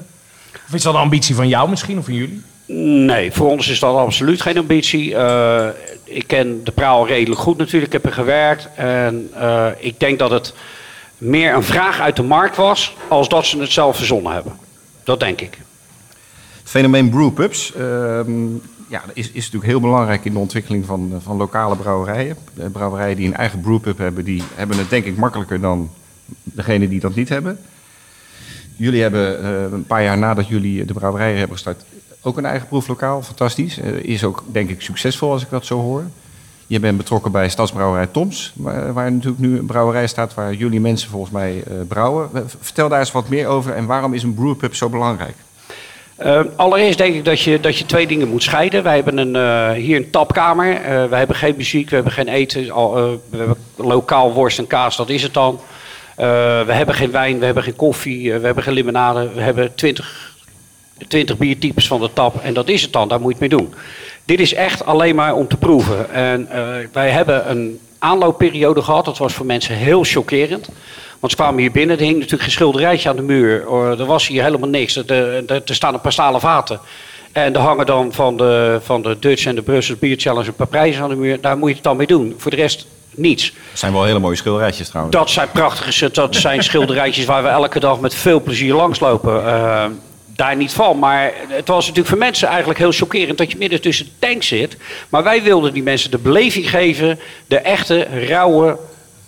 [0.67, 2.43] of is dat een ambitie van jou misschien, of van jullie?
[3.05, 5.15] Nee, voor ons is dat absoluut geen ambitie.
[5.15, 5.67] Eh,
[6.03, 8.69] ik ken de praal redelijk goed natuurlijk, ik heb er gewerkt.
[8.75, 10.53] En eh, ik denk dat het
[11.17, 14.53] meer een vraag uit de markt was, als dat ze het zelf verzonnen hebben.
[15.03, 15.57] Dat denk ik.
[16.61, 18.31] Het fenomeen brewpubs ehm
[18.93, 22.37] ja, is, is natuurlijk heel belangrijk in de ontwikkeling van, eh, van lokale brouwerijen.
[22.57, 25.89] Eh, Brouwerijen die een eigen brewpub hebben, die hebben het denk ik makkelijker dan
[26.43, 27.59] degene die dat niet hebben.
[28.75, 31.85] Jullie hebben eh, een paar jaar nadat jullie de brouwerijen hebben gestart
[32.21, 33.21] ook een eigen proeflokaal.
[33.21, 33.77] Fantastisch.
[34.01, 36.03] Is ook denk ik succesvol als ik dat zo hoor.
[36.67, 41.09] Je bent betrokken bij Stadsbrouwerij Toms, waar, natuurlijk nu een brouwerij staat waar jullie mensen
[41.09, 42.29] volgens mij brouwen.
[42.59, 45.35] Vertel daar eens wat meer over en waarom is een brewpub zo belangrijk?
[46.15, 48.83] Eh, allereerst denk ik dat je, dat je twee dingen moet scheiden.
[48.83, 50.75] Wij hebben een, eh, hier een tapkamer.
[50.75, 52.65] Eh wij hebben geen muziek, we hebben geen eten.
[52.65, 55.59] We hebben lokaal worst en kaas, dat is het dan.
[56.15, 59.29] We hebben geen wijn, we hebben geen koffie, we hebben geen limonade.
[59.33, 60.35] We hebben 20,
[61.07, 63.59] 20 biertypes van de tap en dat is het dan, daar moet je het mee
[63.59, 63.73] doen.
[64.25, 66.13] Dit is echt alleen maar om te proeven.
[66.13, 66.47] En
[66.91, 70.69] wij hebben een aanloopperiode gehad, dat was voor mensen heel chockerend.
[71.23, 73.67] Want ze kwamen hier binnen, er hing natuurlijk geen schilderijtje aan de muur.
[73.67, 74.95] Oh, Er was hier helemaal niks.
[74.95, 76.79] Er, er, er staan een paar stalen vaten.
[77.31, 80.53] En er hangen dan van de, van de Dutch en de Brussels Beer Challenge een
[80.53, 81.41] paar prijzen aan de muur.
[81.41, 82.35] Daar moet je het dan mee doen.
[82.37, 83.53] Voor de rest niets.
[83.69, 85.15] Dat zijn wel hele mooie schilderijtjes trouwens.
[85.15, 89.45] Dat zijn prachtige dat zijn schilderijtjes waar we elke dag met veel plezier langslopen.
[89.45, 89.85] Eh,
[90.25, 90.99] daar niet van.
[90.99, 94.43] Maar het was natuurlijk voor mensen eigenlijk heel chockerend dat je midden tussen de tank
[94.43, 94.77] zit.
[95.09, 98.77] Maar wij wilden die mensen de beleving geven, de echte, rauwe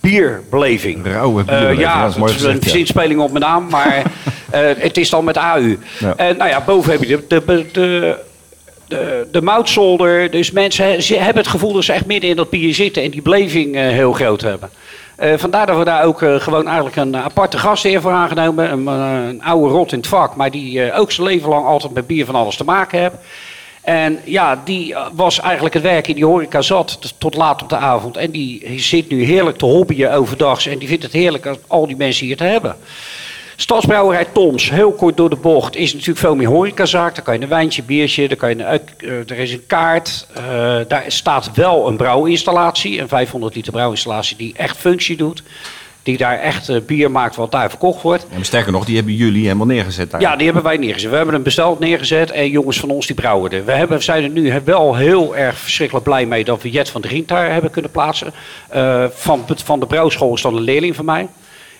[0.09, 1.05] bierbeleving.
[1.05, 2.69] Rauwe Eh, bierbeleving, ja, dat is mooi een ja.
[2.69, 3.95] zinspeling op mijn naam, maar
[4.49, 5.77] eh, het is dan met AU.
[5.99, 6.13] Ja.
[6.15, 8.17] En nou ja, boven heb je de, de, de,
[8.87, 10.31] de, de moutzolder.
[10.31, 13.11] Dus mensen ze hebben het gevoel dat ze echt midden in dat bier zitten en
[13.11, 14.69] die beleving eh, heel groot hebben.
[15.35, 18.71] Vandaar dat we daar ook gewoon eigenlijk een aparte gastheer voor aangenomen.
[18.71, 22.07] Een, een oude rot in het vak, maar die ook zijn leven lang altijd met
[22.07, 23.15] bier van alles te maken heeft.
[23.85, 27.69] En ja, die eh, was eigenlijk het werk in die horeca zat tot laat op
[27.69, 28.17] de avond.
[28.17, 30.67] En die zit nu heerlijk te hobbyen overdags.
[30.67, 32.75] En die vindt het heerlijk als al die mensen hier te hebben.
[33.55, 37.15] Stadsbrouwerij Toms, heel kort door de bocht, is natuurlijk veel meer horecazaak.
[37.15, 40.27] Daar kan je een wijntje, biertje, daar kan je uh, er is een kaart.
[40.37, 40.43] Uh,
[40.87, 45.43] daar staat wel een brouwinstallatie, een 500 liter brouwinstallatie die echt functie doet.
[46.05, 48.25] Die daar echt uh, bier maakt wat daar verkocht wordt.
[48.33, 50.21] En sterker nog, die hebben jullie helemaal neergezet daar.
[50.21, 51.09] Ja, die hebben wij neergezet.
[51.09, 53.65] We hebben hem besteld neergezet en jongens van ons die brouwen er.
[53.65, 57.01] We hebben, zijn er nu wel heel erg verschrikkelijk blij mee dat we Jet van
[57.01, 58.33] de Rient daar hebben kunnen plaatsen.
[59.13, 61.27] van, van de brouwschool is dan een leerling van mij.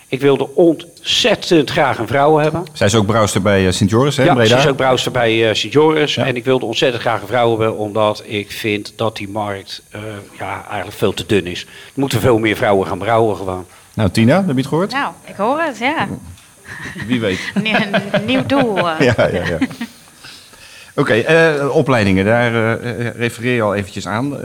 [0.07, 2.63] Ik wilde ontzettend graag een vrouw hebben.
[2.73, 4.23] Zij is ook brouwster bij Sint-Joris, hè?
[4.23, 4.49] Ja, Breda?
[4.49, 6.15] ze is ook brouwster bij Sint-Joris.
[6.15, 6.25] Ja.
[6.25, 10.01] En ik wilde ontzettend graag een vrouw hebben, omdat ik vind dat die markt uh,
[10.39, 11.61] ja, eigenlijk veel te dun is.
[11.61, 13.65] Er moeten veel meer vrouwen gaan brouwen gewoon.
[13.95, 14.91] Nou, Tina, heb je het gehoord?
[14.91, 16.07] Nou, ik hoor het, ja.
[17.07, 17.39] Wie weet.
[18.11, 18.77] een nieuw doel.
[18.77, 18.99] Uh.
[18.99, 19.57] ja, ja, ja.
[20.95, 24.37] Oké, okay, uh, opleidingen, daar uh, refereer je al eventjes aan.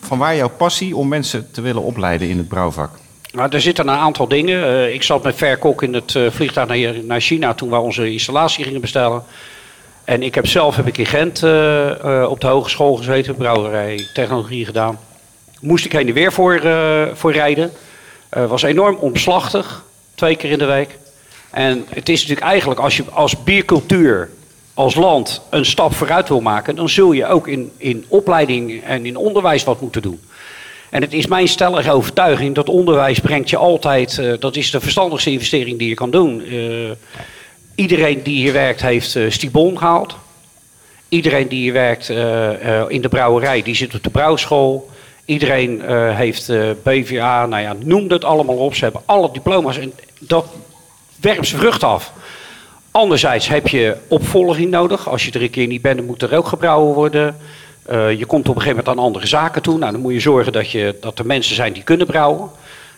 [0.00, 2.90] van waar jouw passie om mensen te willen opleiden in het brouwvak?
[3.32, 4.58] Nou, er zitten een aantal dingen.
[4.58, 8.12] Uh, ik zat met Verkok in het uh, vliegtuig naar, naar, China toen we onze
[8.12, 9.22] installatie gingen bestellen.
[10.04, 14.64] En ik heb zelf heb ik in Gent uh, op de hogeschool gezeten, brouwerij technologie
[14.64, 14.98] gedaan.
[15.60, 16.60] Moest ik heen en weer voor,
[17.14, 17.72] voor rijden.
[18.28, 20.98] Was enorm omslachtig, twee keer in de week.
[21.50, 24.30] En het is natuurlijk eigenlijk, als je als biercultuur,
[24.74, 29.06] als land een stap vooruit wil maken, dan zul je ook in, in opleiding en
[29.06, 30.20] in onderwijs wat moeten doen.
[30.90, 34.80] En het is mijn stellige overtuiging dat onderwijs brengt je altijd, uh, dat is de
[34.80, 36.40] verstandigste investering die je kan doen.
[36.52, 36.90] Uh,
[37.74, 40.16] iedereen die hier werkt heeft uh, Stibon gehaald.
[41.08, 42.08] Iedereen die hier werkt
[42.88, 44.90] in de brouwerij, die zit op de brouwschool.
[45.28, 45.82] Iedereen
[46.14, 46.50] heeft
[46.82, 48.74] BVA, nou ja, noem het allemaal op.
[48.74, 50.46] Ze hebben alle diploma's en dat
[51.20, 52.12] werpt zijn vrucht af.
[52.90, 55.08] Anderzijds heb je opvolging nodig.
[55.08, 57.36] Als je er een keer niet bent, dan moet er ook gebrouwen worden.
[57.90, 59.78] Uh, je komt op een gegeven moment aan andere zaken toe.
[59.78, 62.50] Nou, dan moet je zorgen dat, je, dat er mensen zijn die kunnen brouwen.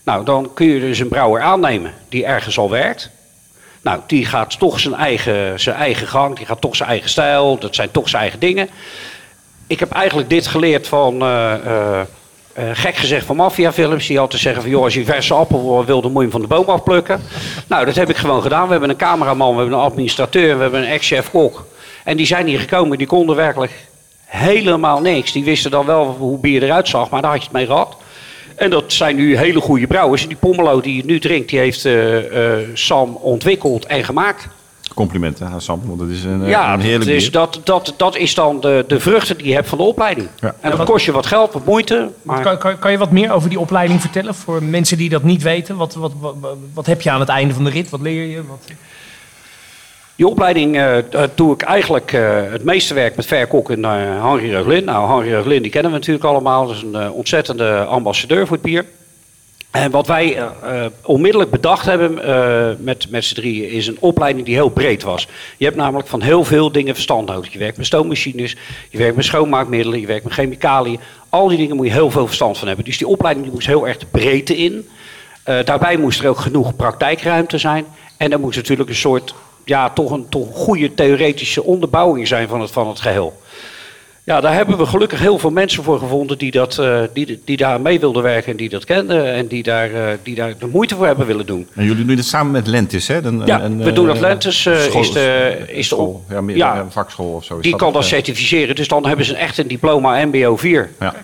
[0.03, 3.11] Nou, dan kun je dus een brouwer aannemen die ergens al werkt.
[3.83, 7.59] Nou, die gaat toch zijn eigen, zijn eigen gang, die gaat toch zijn eigen stijl,
[7.59, 8.69] dat zijn toch zijn eigen dingen.
[9.67, 11.23] Ik heb eigenlijk dit geleerd van,
[12.73, 14.07] gek gezegd, van maffiafilms.
[14.07, 16.49] Die altijd zeggen van, joh, als je verse appel wil, dan moet je hem van
[16.49, 17.21] de boom afplukken.
[17.67, 18.65] Nou, dat heb ik gewoon gedaan.
[18.65, 21.67] We hebben een cameraman, we hebben een administrateur, we hebben een ex-chef-kok.
[22.05, 23.73] En die zijn hier gekomen, die konden werkelijk
[24.25, 25.33] helemaal niks.
[25.33, 27.97] Die wisten dan wel hoe bier eruit zag, maar daar had je het mee gehad.
[28.57, 30.27] En dat zijn nu hele goede brouwers.
[30.29, 34.49] Die Pommelo die je nu drinkt, die heeft uh, uh, Sam ontwikkeld en gemaakt.
[34.95, 38.35] Complimenten aan Sam, want dat is een, ja, een heerlijk dus dat, dat, dat is
[38.35, 40.29] dan de, de vruchten die je hebt van de opleiding.
[40.41, 40.55] Ja.
[40.61, 42.11] En dat kost je wat geld, wat moeite.
[42.23, 42.41] Maar...
[42.41, 45.43] Kan, kan, kan, je wat meer over die opleiding vertellen voor mensen die dat niet
[45.43, 45.77] weten?
[45.77, 46.35] Wat, wat, wat,
[46.75, 47.91] wat heb je aan het einde van de rit?
[47.91, 48.47] Wat leer je?
[48.47, 48.65] Wat...
[50.17, 50.97] Die opleiding uh,
[51.35, 54.85] doe ik eigenlijk uh, het meeste werk met verkok en uh, Henri Reuglin.
[54.85, 56.67] Nou, Henri Reuglin die kennen we natuurlijk allemaal.
[56.67, 58.85] Dat is een ontzettende ambassadeur voor het bier.
[59.71, 60.43] En wat wij
[61.03, 62.15] onmiddellijk bedacht hebben
[62.85, 65.29] met, met z'n drieën is een opleiding die heel breed was.
[65.57, 67.53] Je hebt namelijk van heel veel dingen verstand nodig.
[67.53, 68.57] Je werkt met stoommachines,
[68.91, 71.01] je werkt met schoonmaakmiddelen, je werkt met chemicaliën.
[71.29, 72.85] Al die dingen moet je heel veel verstand van hebben.
[72.85, 74.89] Dus die opleiding die moest heel erg de breedte in.
[75.45, 77.87] daarbij moest er ook genoeg praktijkruimte zijn.
[78.17, 82.61] En er moest natuurlijk een soort ja, toch een toch goede theoretische onderbouwing zijn van
[82.61, 83.39] het, van het geheel.
[84.25, 87.57] Ja, daar hebben we gelukkig heel veel mensen voor gevonden die, dat, uh, die, die
[87.57, 90.67] daar mee wilden werken en die dat kenden en die daar, uh, die daar de
[90.67, 91.69] moeite voor hebben willen doen.
[91.75, 93.19] En jullie doen het samen met Lentis, hè?
[93.45, 96.81] Ja, een, we doen dat Lentis, school, is de, is de school, ja, meer, ja,
[96.81, 97.61] een vakschool of zo.
[97.61, 100.91] Die kan dat certificeren, dus dan hebben ze echt een diploma MBO 4.
[101.01, 101.15] Ja.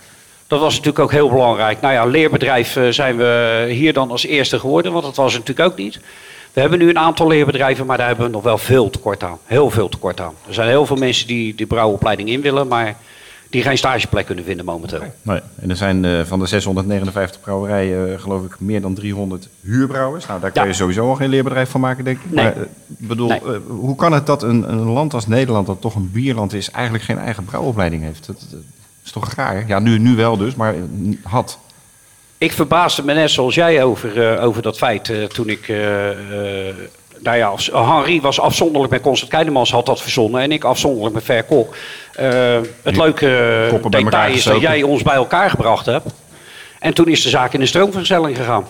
[0.47, 1.81] Dat was natuurlijk ook heel belangrijk.
[1.81, 5.77] Nou ja, leerbedrijf zijn we hier dan als eerste geworden, want dat was natuurlijk ook
[5.77, 6.01] niet.
[6.57, 9.39] We hebben nu een aantal leerbedrijven, maar daar hebben we nog wel veel tekort aan.
[9.45, 10.35] Heel veel tekort aan.
[10.47, 12.97] Er zijn heel veel mensen die die brouwopleiding in willen, maar
[13.51, 15.03] die geen stageplek kunnen vinden momenteel.
[15.23, 15.41] Nee.
[15.61, 20.27] En er zijn uh, van de 659 brouwerijen, uh, geloof ik, meer dan 300 huurbrouwers.
[20.27, 20.65] Nou, daar ja.
[20.65, 22.31] je sowieso al geen leerbedrijf van maken, denk ik.
[22.31, 22.45] Nee.
[22.45, 23.41] Maar, uh, bedoel, nee.
[23.67, 27.05] hoe kan het dat een, een, land als Nederland, dat toch een bierland is, eigenlijk
[27.05, 28.27] geen eigen brouwopleiding heeft?
[28.27, 28.61] Dat, dat
[29.05, 29.67] is toch raar?
[29.67, 30.75] Ja, nu, nu wel dus, maar
[31.23, 31.59] had.
[32.39, 35.69] Ik verbaasde me net zoals jij over, uh, over dat feit uh, toen ik.
[35.69, 35.79] Uh,
[37.19, 40.41] nou ja, Henri was afzonderlijk met Constant Keidemans, had dat verzonnen.
[40.41, 41.77] En ik afzonderlijk met Verkok.
[42.83, 46.13] het leuke detail is dat jij ons bij elkaar gebracht hebt.
[46.79, 48.67] En toen is de zaak in de stroomversnelling gegaan.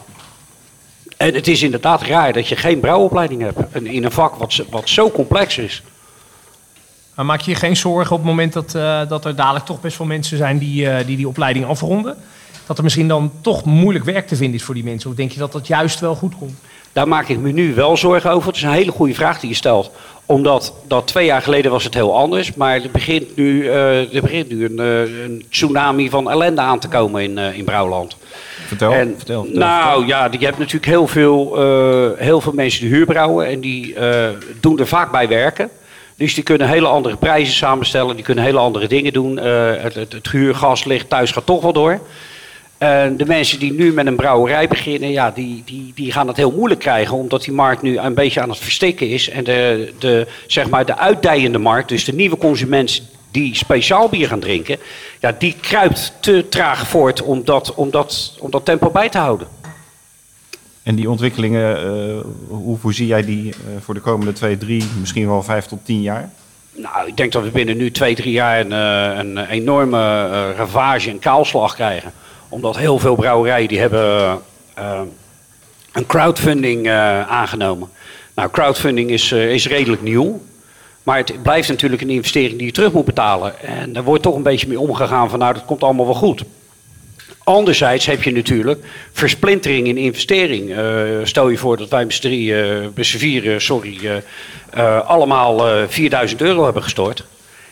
[1.16, 3.58] En het is inderdaad raar dat je geen brouwopleiding hebt.
[3.72, 5.82] In een vak wat, wat zo complex is.
[7.14, 8.70] Maar maak je je geen zorgen op het moment dat,
[9.08, 12.16] dat er dadelijk toch best wel mensen zijn die die, die opleiding afronden?
[12.66, 15.10] Dat er misschien dan toch moeilijk werk te vinden is voor die mensen?
[15.10, 16.54] Of denk je dat dat juist wel goed komt?
[16.92, 18.46] Daar maak ik me nu wel zorgen over.
[18.46, 19.90] Het is een hele goede vraag die je stelt.
[20.26, 22.54] Omdat dat twee jaar geleden was het heel anders.
[22.54, 26.78] Maar er begint nu, uh, er begint nu een, uh, een, tsunami van ellende aan
[26.78, 28.16] te komen in, uh, in Brouwland.
[28.66, 30.08] Vertel, En, vertel, vertel, nou vertel.
[30.08, 33.46] ja, je hebt natuurlijk heel veel, eh, heel veel mensen die huur brouwen.
[33.46, 34.28] En die eh,
[34.60, 35.70] doen er vaak bij werken.
[36.16, 38.16] Dus die kunnen hele andere prijzen samenstellen.
[38.16, 39.38] Die kunnen hele andere dingen doen.
[39.38, 42.00] Eh, het, het, het huur, gas, licht thuis gaat toch wel door.
[42.78, 46.36] En de mensen die nu met een brouwerij beginnen, ja, die, die, die gaan het
[46.36, 47.16] heel moeilijk krijgen.
[47.16, 49.28] Omdat die markt nu een beetje aan het verstikken is.
[49.28, 54.28] En de, de, zeg maar de uitdijende markt, dus de nieuwe consument die speciaal bier
[54.28, 54.78] gaan drinken,
[55.20, 59.18] ja, die kruipt te traag voort om dat, om dat, om dat tempo bij te
[59.18, 59.46] houden.
[60.82, 65.26] En die ontwikkelingen, eh, hoe voorzie jij die eh, voor de komende twee, drie, misschien
[65.26, 66.30] wel vijf tot tien jaar?
[66.76, 70.56] Nou, ik denk dat we binnen nu twee, drie jaar een, eh, een enorme eh,
[70.56, 72.12] ravage en kaalslag krijgen.
[72.48, 74.40] Omdat heel veel brouwerijen die hebben
[74.74, 75.00] eh,
[75.96, 77.88] een crowdfunding eh, aangenomen.
[78.34, 80.42] Nou, crowdfunding is, eh, is redelijk nieuw.
[81.02, 83.60] Maar het blijft natuurlijk een investering die je terug moet betalen.
[83.60, 86.44] En daar wordt toch een beetje mee omgegaan van nou, dat komt allemaal wel goed.
[87.44, 90.74] Anderzijds heb je natuurlijk versplintering in investering.
[91.22, 94.22] Stel je voor dat wij met z'n drie, eh, met vieren, sorry,
[95.04, 97.24] allemaal eh 4000 euro hebben gestort.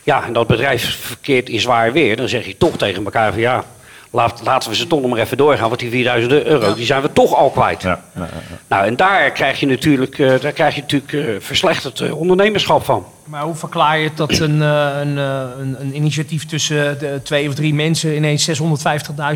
[0.03, 2.17] Ja, en dat bedrijf verkeert in zwaar weer.
[2.17, 3.65] Dan zeg je toch tegen elkaar van ja,
[4.15, 5.69] laat, laten we ze toch nog maar even doorgaan.
[5.69, 7.83] Want die 4000 euro, die zijn we toch al kwijt.
[7.83, 8.29] Ja, ja, ja.
[8.69, 12.85] Nou, en daar krijg je natuurlijk, eh, daar krijg je natuurlijk eh, verslechterd eh, ondernemerschap
[12.85, 13.05] van.
[13.25, 17.55] Maar hoe verklaar je het dat een, een, een, een initiatief tussen de twee of
[17.55, 18.61] drie mensen ineens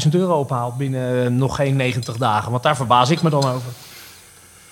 [0.05, 2.51] 650.000 euro ophaalt binnen nog geen 90 dagen?
[2.51, 3.73] Want daar verbaas ik me dan over.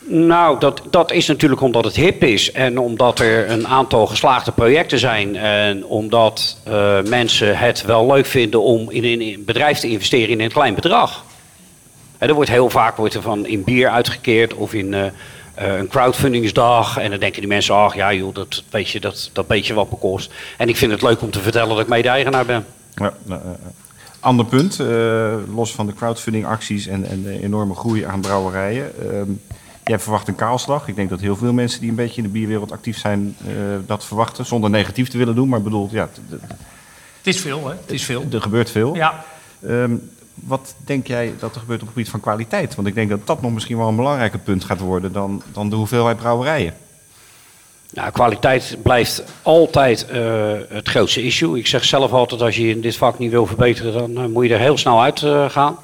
[0.09, 4.53] Nou, dat, dat is natuurlijk omdat het hip is en omdat er een aantal geslaagde
[4.53, 9.89] projecten zijn en omdat eh, mensen het wel leuk vinden om in een bedrijf te
[9.89, 11.25] investeren in een klein bedrag.
[12.19, 15.07] En er wordt heel vaak wordt er van in bier uitgekeerd of in eh,
[15.55, 16.99] eh, een crowdfundingsdag.
[16.99, 19.75] En dan denken die mensen, ach ja joh, dat weet je, dat, dat weet je
[19.75, 20.33] wat me kost.
[20.57, 22.67] En ik vind het leuk om te vertellen dat ik mede-eigenaar ben.
[22.95, 23.41] Ja, nou.
[24.21, 24.79] Ander punt,
[25.55, 28.93] los van de crowdfunding-acties en, en de enorme groei aan brouwerijen.
[29.89, 30.89] Jij verwacht een kaalslag.
[30.89, 33.53] Ik denk dat heel veel mensen die een beetje in de bierwereld actief zijn, eh,
[33.87, 34.47] dat verwachten.
[34.47, 36.09] Zonder negatief te willen doen, maar bedoel, ja,
[37.17, 37.75] Het is veel, hè?
[37.81, 38.25] Het is veel.
[38.33, 38.95] er gebeurt veel.
[38.95, 39.25] Ja.
[39.67, 39.95] Ehm,
[40.35, 42.75] wat denk jij dat er gebeurt op het gebied van kwaliteit?
[42.75, 45.71] Want ik denk dat dat nog misschien wel een belangrijker punt gaat worden dan, dan
[45.71, 46.75] de hoeveelheid brouwerijen.
[47.93, 51.59] Nou, kwaliteit blijft altijd eh, het grootste issue.
[51.59, 54.47] Ik zeg zelf altijd, als je in dit vak niet wil verbeteren, dan eh, moet
[54.47, 55.77] je er heel snel uit eh, gaan.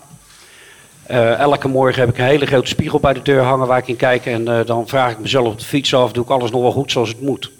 [1.12, 3.88] Eh, elke morgen heb ik een hele grote spiegel bij de deur hangen waar ik
[3.88, 4.26] in kijk.
[4.26, 6.72] En eh, dan vraag ik mezelf op de fiets af, doe ik alles nog wel
[6.72, 7.50] goed zoals het moet?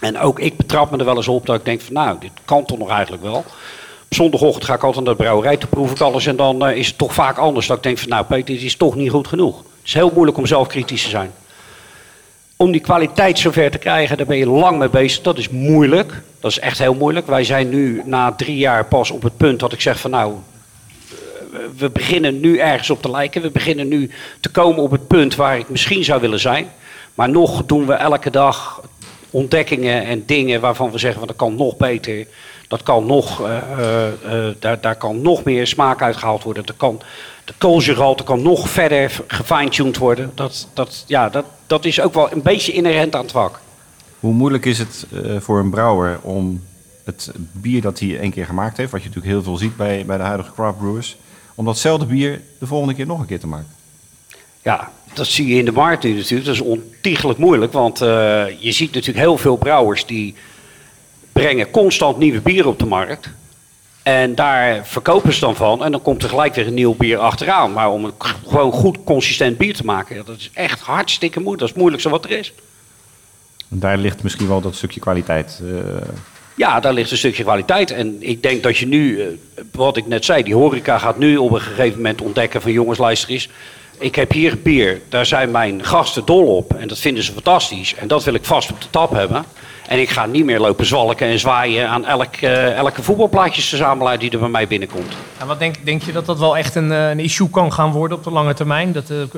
[0.00, 2.30] En ook ik betrap me er wel eens op dat ik denk van, nou, dit
[2.44, 3.36] kan toch nog eigenlijk wel.
[3.36, 3.46] Op
[4.08, 6.26] zondagochtend ga ik altijd naar de brouwerij, toe proef ik alles.
[6.26, 7.66] En dan eh, is het toch vaak anders.
[7.66, 9.56] Dat ik denk van, nou Peter, dit is toch niet goed genoeg.
[9.56, 11.32] Het is heel moeilijk om zelf kritisch te zijn
[12.56, 15.22] om die kwaliteit zover te krijgen, daar ben je lang mee bezig.
[15.22, 16.22] Dat is moeilijk.
[16.40, 17.26] Dat is echt heel moeilijk.
[17.26, 20.34] Wij zijn nu na drie jaar pas op het punt dat ik zeg van nou,
[21.76, 23.42] we beginnen nu ergens op te lijken.
[23.42, 24.10] We beginnen nu
[24.40, 26.70] te komen op het punt waar ik misschien zou willen zijn.
[27.14, 28.82] Maar nog doen we elke dag
[29.30, 32.26] ontdekkingen en dingen waarvan we zeggen van dat kan nog beter.
[32.68, 36.64] Dat kan nog, eh, eh, eh, daar, daar kan nog meer smaak uitgehaald worden.
[36.64, 37.00] Er kan,
[37.44, 40.30] de koolgehalte kan nog verder gefine-tuned worden.
[40.34, 43.60] Dat, dat, ja, dat, dat is ook wel een beetje inherent aan het vak.
[44.20, 45.06] Hoe moeilijk is het
[45.38, 46.62] voor een brouwer om
[47.04, 50.04] het bier dat hij één keer gemaakt heeft, wat je natuurlijk heel veel ziet bij,
[50.06, 51.16] bij de huidige craft brewers,
[51.54, 53.68] om datzelfde bier de volgende keer nog een keer te maken?
[54.62, 56.44] Ja, dat zie je in de markt nu natuurlijk.
[56.46, 58.08] Dat is ontiegelijk moeilijk, want eh,
[58.58, 60.34] je ziet natuurlijk heel veel brouwers die
[61.32, 63.28] brengen constant nieuwe bieren op de markt.
[64.02, 65.84] En daar verkopen ze dan van.
[65.84, 67.72] En dan komt er gelijk weer een nieuw bier achteraan.
[67.72, 68.12] Maar om een
[68.46, 71.58] gewoon goed consistent bier te maken, dat is echt hartstikke moeilijk.
[71.60, 72.52] Dat is het moeilijkste wat er is.
[73.70, 75.60] En daar ligt misschien wel dat stukje kwaliteit.
[75.62, 76.08] eh,
[76.54, 77.90] Ja, daar ligt een stukje kwaliteit.
[77.90, 79.26] En ik denk dat je nu, eh,
[79.72, 82.98] wat ik net zei, die horeca gaat nu op een gegeven moment ontdekken van jongens,
[82.98, 83.46] luister.
[83.98, 86.74] Ik heb hier bier, daar zijn mijn gasten dol op.
[86.74, 87.94] En dat vinden ze fantastisch.
[87.94, 89.44] En dat wil ik vast op de tap hebben.
[89.88, 94.30] En ik ga niet meer lopen zwalken en zwaaien aan elk, eh, elke voetbalplaatjesverzamelaar die
[94.30, 95.14] er bij mij binnenkomt.
[95.38, 97.92] En wat denk, denk je dat dat wel echt een, eh, een issue kan gaan
[97.92, 98.92] worden op de lange termijn?
[98.92, 99.28] Dat de,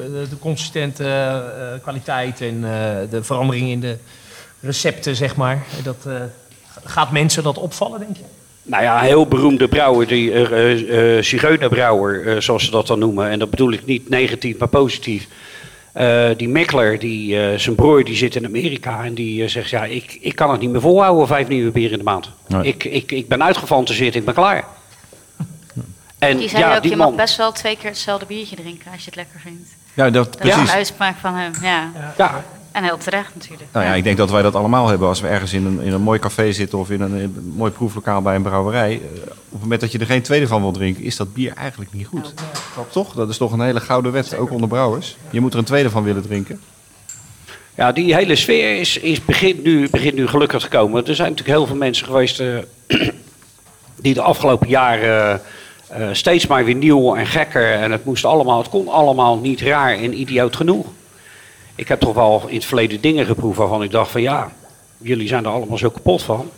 [0.41, 1.45] consistente
[1.83, 2.61] kwaliteit en
[3.11, 3.97] de verandering in de
[4.61, 6.07] recepten, zeg maar, dat,
[6.85, 8.23] gaat mensen dat opvallen, denk je?
[8.63, 12.99] Nou ja, een heel beroemde brouwer, die uh, uh, zigeunerbrouwer, eh, zoals ze dat dan
[12.99, 13.31] noemen.
[13.31, 15.29] En dat bedoel ik niet negatief, maar positief.
[15.93, 19.71] Eh, die Mickler, die, eh, zijn broer, die zit in Amerika en die zegt...
[19.71, 22.31] ja, ik, ik kan het niet meer volhouden, vijf nieuwe bieren in de maand.
[22.47, 22.63] Nee.
[22.63, 24.65] Ik, ik, ik ben uitgefantaseerd, ik ben klaar.
[26.19, 27.09] En Die zei ja, ook, die je man...
[27.09, 29.69] mag best wel twee keer hetzelfde biertje drinken als je het lekker vindt.
[29.95, 30.69] ja, dat, Dat is precies.
[30.69, 31.91] een uitspraak van hem, ja.
[32.17, 33.71] Ja, En heel terecht natuurlijk.
[33.73, 35.93] Nou ja, ik denk dat wij dat allemaal hebben als we ergens in een, in
[35.93, 38.93] een mooi café zitten of in een, in een mooi proeflokaal bij een brouwerij.
[38.93, 41.53] Eh, Op het moment dat je er geen tweede van wil drinken, is dat bier
[41.57, 42.35] eigenlijk niet goed.
[42.91, 43.13] Toch?
[43.15, 45.17] Dat is toch een hele gouden wet, ook onder brouwers.
[45.31, 46.61] Je moet er een tweede van willen drinken.
[47.75, 51.07] Ja, die hele sfeer is, is begint, nu, begint nu gelukkig te komen.
[51.07, 52.59] Er zijn natuurlijk heel veel mensen geweest eh,
[54.03, 55.41] die de afgelopen jaren
[55.89, 57.73] eh, steeds maar weer nieuw en gekker.
[57.73, 60.87] En het moest allemaal, het kon allemaal niet raar en idioot genoeg.
[61.75, 64.53] Ik heb toch wel in het verleden dingen geproefd waarvan ik dacht van ja,
[64.99, 66.51] jullie zijn er allemaal zo kapot van.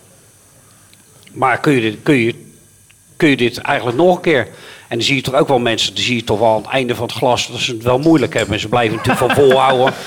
[1.33, 2.35] Maar kun je dit, kun je,
[3.17, 4.49] kun je dit eigenlijk nog een keer?
[4.89, 6.71] En dan zie je toch ook wel mensen, dan zie je toch wel aan het
[6.71, 8.55] einde van het glas dat ze het wel moeilijk hebben.
[8.55, 9.95] En ze blijven natuurlijk van volhouden.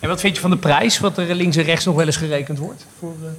[0.00, 2.16] En wat vind je van de prijs, wat er links en rechts nog wel eens
[2.16, 2.86] gerekend wordt?
[2.98, 3.30] Voor, eh,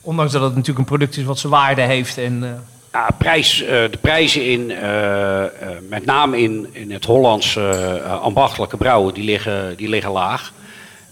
[0.00, 2.18] ondanks dat het natuurlijk een product is wat zijn waarde heeft.
[2.18, 2.50] En, eh,
[2.94, 5.50] Ja, prijs, eh, de prijzen in, eh, eh,
[5.88, 10.52] met name in, in het Hollands eh, ambachtelijke brouwen, die liggen, die liggen laag.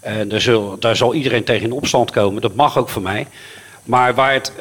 [0.01, 0.45] En daar,
[0.79, 2.43] daar zal iedereen tegen in opstand komen.
[2.43, 3.27] Dat mag ook voor mij.
[3.85, 4.53] Maar waar het...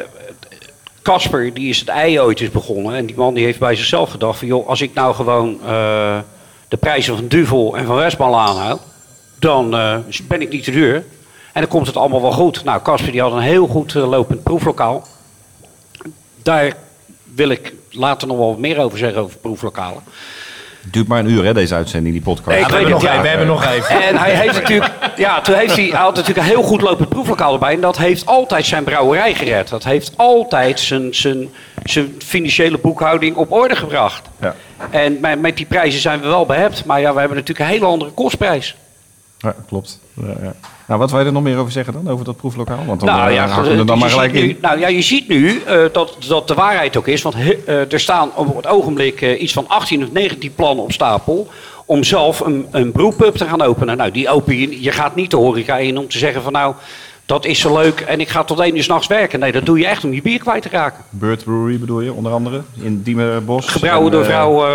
[1.02, 2.96] Casper, die is het ei ooit is begonnen.
[2.96, 4.48] En die man die heeft bij zichzelf gedacht van...
[4.48, 5.60] joh, als ik nou gewoon
[6.68, 8.82] de prijzen van Duvel en van Westmaal aanhoud...
[9.40, 9.70] dan
[10.28, 10.96] ben ik niet te duur.
[11.54, 12.64] En dan komt het allemaal wel goed.
[12.64, 15.08] Nou, Casper die had een heel goed lopend proeflokaal.
[16.42, 16.76] Daar
[17.36, 20.04] wil ik later nog wel wat meer over zeggen, over proeflokalen.
[20.82, 22.58] Het duurt maar een uur, hè, deze uitzending, die podcast.
[22.58, 23.10] Ik we, weet het, ja.
[23.10, 24.02] even, we hebben nog even.
[24.02, 27.10] En hij heeft natuurlijk, ja, toen heeft hij, hij had natuurlijk een heel goed lopend
[27.10, 27.74] proeflokaal erbij.
[27.74, 29.70] En dat heeft altijd zijn brouwerij gered.
[29.70, 31.50] Dat heeft altijd zijn, zijn,
[31.84, 34.30] zijn financiële boekhouding op orde gebracht.
[34.42, 34.56] Ja.
[34.90, 36.86] En met, met die prijzen zijn we wel behept.
[36.86, 38.76] Maar ja, we hebben natuurlijk een hele andere kostprijs.
[39.42, 40.00] Ja, klopt.
[40.14, 40.54] Ja, ja.
[40.88, 42.86] Nou, wat wil je er nog meer over zeggen dan, over dat proeflokaal?
[42.86, 44.58] Want dan, Nou eh, ja, haken we er dan maar gelijk nu, in.
[44.62, 47.22] nou ja, je ziet nu eh, dat, dat de waarheid ook is.
[47.22, 50.92] Want eh, er staan op het ogenblik eh, iets van 18 of 19 plannen op
[50.92, 51.48] stapel.
[51.86, 53.98] Om zelf een, een brewpub te gaan openen.
[53.98, 56.76] Nou, die open je, je gaat niet de horeca in om te zeggen van nou,
[57.32, 59.40] dat is zo leuk en ik ga tot één uur s'nachts werken.
[59.40, 61.04] Nee, dat doe je echt om je bier kwijt te raken.
[61.10, 63.68] Bird Brewery bedoel je, onder andere, in Diemerbos.
[63.68, 64.68] Gebrouwen En, door eh, vrouwen.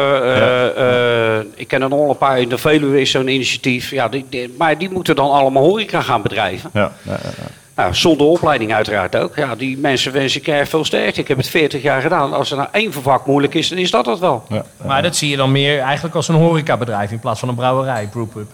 [0.75, 3.91] eh, eh, ik ken er nog een paar in de Veluwe is zo'n initiatief.
[3.91, 6.71] Ja, die, die- maar die moeten dan allemaal horeca gaan bedrijven.
[6.73, 7.45] Ja, ja, ja, ja.
[7.77, 9.37] Nou, zonder opleiding uiteraard ook.
[9.37, 11.21] Ja, die mensen wens ik erg veel sterkte.
[11.21, 12.33] Ik heb het 40 jaar gedaan.
[12.33, 14.45] Als er nou één vak moeilijk is, dan is dat het wel.
[14.49, 14.65] ja.
[14.87, 18.09] Maar dat zie je dan meer eigenlijk als een horecabedrijf in plaats van een brouwerij,
[18.13, 18.49] brewpub.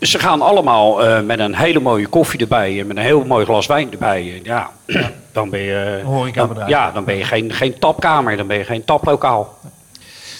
[0.00, 3.44] Ze gaan allemaal eh, met een hele mooie koffie erbij en met een heel mooi
[3.44, 4.40] glas wijn erbij.
[4.44, 4.70] Ja,
[5.32, 6.70] dan ben je, horecabedrijf.
[6.70, 9.58] dan- ja, dan ben je geen, geen tapkamer, dan ben je geen taplokaal.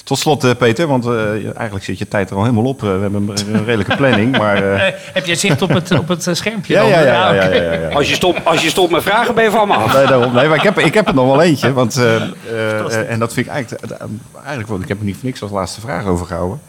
[0.05, 2.83] Tot slot, eh, Peter, want eh, je- eigenlijk zit je tijd er al helemaal op.
[2.83, 4.57] Eh, we hebben een, redelijke planning, maar...
[4.73, 6.75] eh, Eh, heb jij zicht op het, op het eh, schermpje?
[6.75, 6.91] ja, dan?
[6.91, 7.89] ja, ja, ja.
[7.89, 9.95] Als je stopt, als je stopt met vragen, ben je van me af.
[9.95, 10.35] Nee, daarom.
[10.35, 11.73] nee maar ik heb, ik heb er nog wel eentje.
[11.73, 12.23] Want, eh, eh,
[12.81, 13.99] eh, en dat vind ik eigenlijk, eh,
[14.39, 16.61] eigenlijk wel, ik heb er niet voor niks als laatste vraag over gehouden.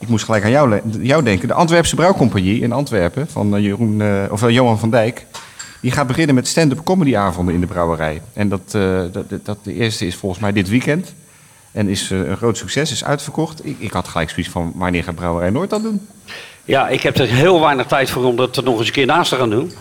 [0.00, 1.48] Ik moest gelijk aan jou, denken.
[1.48, 5.26] De Antwerpse Brouwcompagnie in Antwerpen van eh, Jeroen, eh, of, eh, Johan van Dijk.
[5.80, 8.22] Die gaat beginnen met stand-up comedyavonden in de brouwerij.
[8.32, 8.70] En dat,
[9.12, 11.14] dat, dat, de eerste is volgens mij dit weekend.
[11.72, 13.66] En is een groot succes, is uitverkocht.
[13.66, 16.08] Ik, ik had gelijk zoiets van, wanneer gaat Brouwerij Noord dat doen?
[16.64, 19.06] Ja, ik heb er heel weinig tijd voor om dat er nog eens een keer
[19.06, 19.72] naast te gaan doen.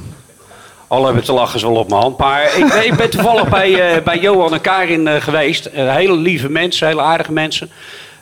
[0.87, 2.17] Al heb ik de lachers wel op mijn hand.
[2.17, 5.69] Maar ik, ik ben toevallig bij, bij Johan en Karin geweest.
[5.71, 7.71] Hele lieve mensen, hele aardige mensen.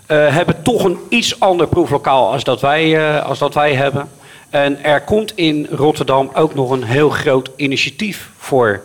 [0.08, 4.10] Eh, hebben toch een iets ander proeflokaal als dat wij, eh, als dat wij hebben.
[4.50, 8.82] En er komt in Rotterdam ook nog een heel groot initiatief voor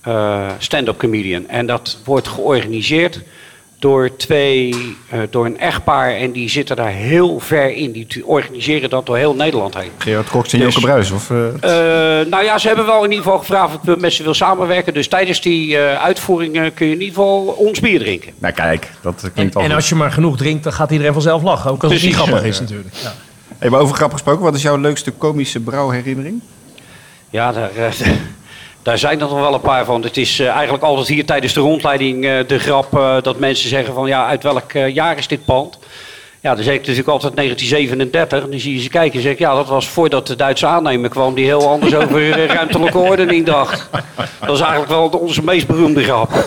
[0.00, 1.48] eh, stand-up comedian.
[1.48, 3.20] En dat wordt georganiseerd
[3.84, 6.10] door twee, eh, door een echtpaar.
[6.14, 7.92] En die zitten daar heel ver in.
[7.92, 9.90] Die organiseren dat door heel Nederland heen.
[9.98, 11.10] Gerard Cox en Dus- Joke Bruis?
[11.10, 14.12] Of, eh, Eh, nou ja, ze hebben wel in ieder geval gevraagd of ik met
[14.12, 14.94] ze wil samenwerken.
[14.94, 18.32] Dus tijdens die eh, uitvoering kun je in ieder geval ons bier drinken.
[18.38, 21.12] nou kijk, dat En, klinkt al en als je maar genoeg drinkt, dan gaat iedereen
[21.12, 21.70] vanzelf lachen.
[21.70, 22.28] Ook als het niet Precies.
[22.28, 22.94] grappig is natuurlijk.
[23.02, 23.12] Ja.
[23.58, 26.40] Hey, maar over grap gesproken, wat is jouw leukste komische brouwherinnering?
[27.30, 27.86] Ja, daar, eh,
[28.84, 30.02] daar zijn er nog wel een paar van.
[30.02, 33.68] Het is eh, eigenlijk altijd hier tijdens de rondleiding eh, de grap eh, dat mensen
[33.68, 34.06] zeggen van...
[34.06, 35.78] ja, uit welk jaar is dit pand?
[36.40, 38.42] Ja, dan zeg ik natuurlijk altijd 1937.
[38.42, 39.38] En dan zie je ze kijken en zeg ik...
[39.38, 41.34] ja, dat was voordat de Duitse aannemer kwam...
[41.34, 43.88] die heel anders over ruimtelijke ordening dacht.
[44.40, 46.30] Dat is eigenlijk wel onze meest beroemde grap.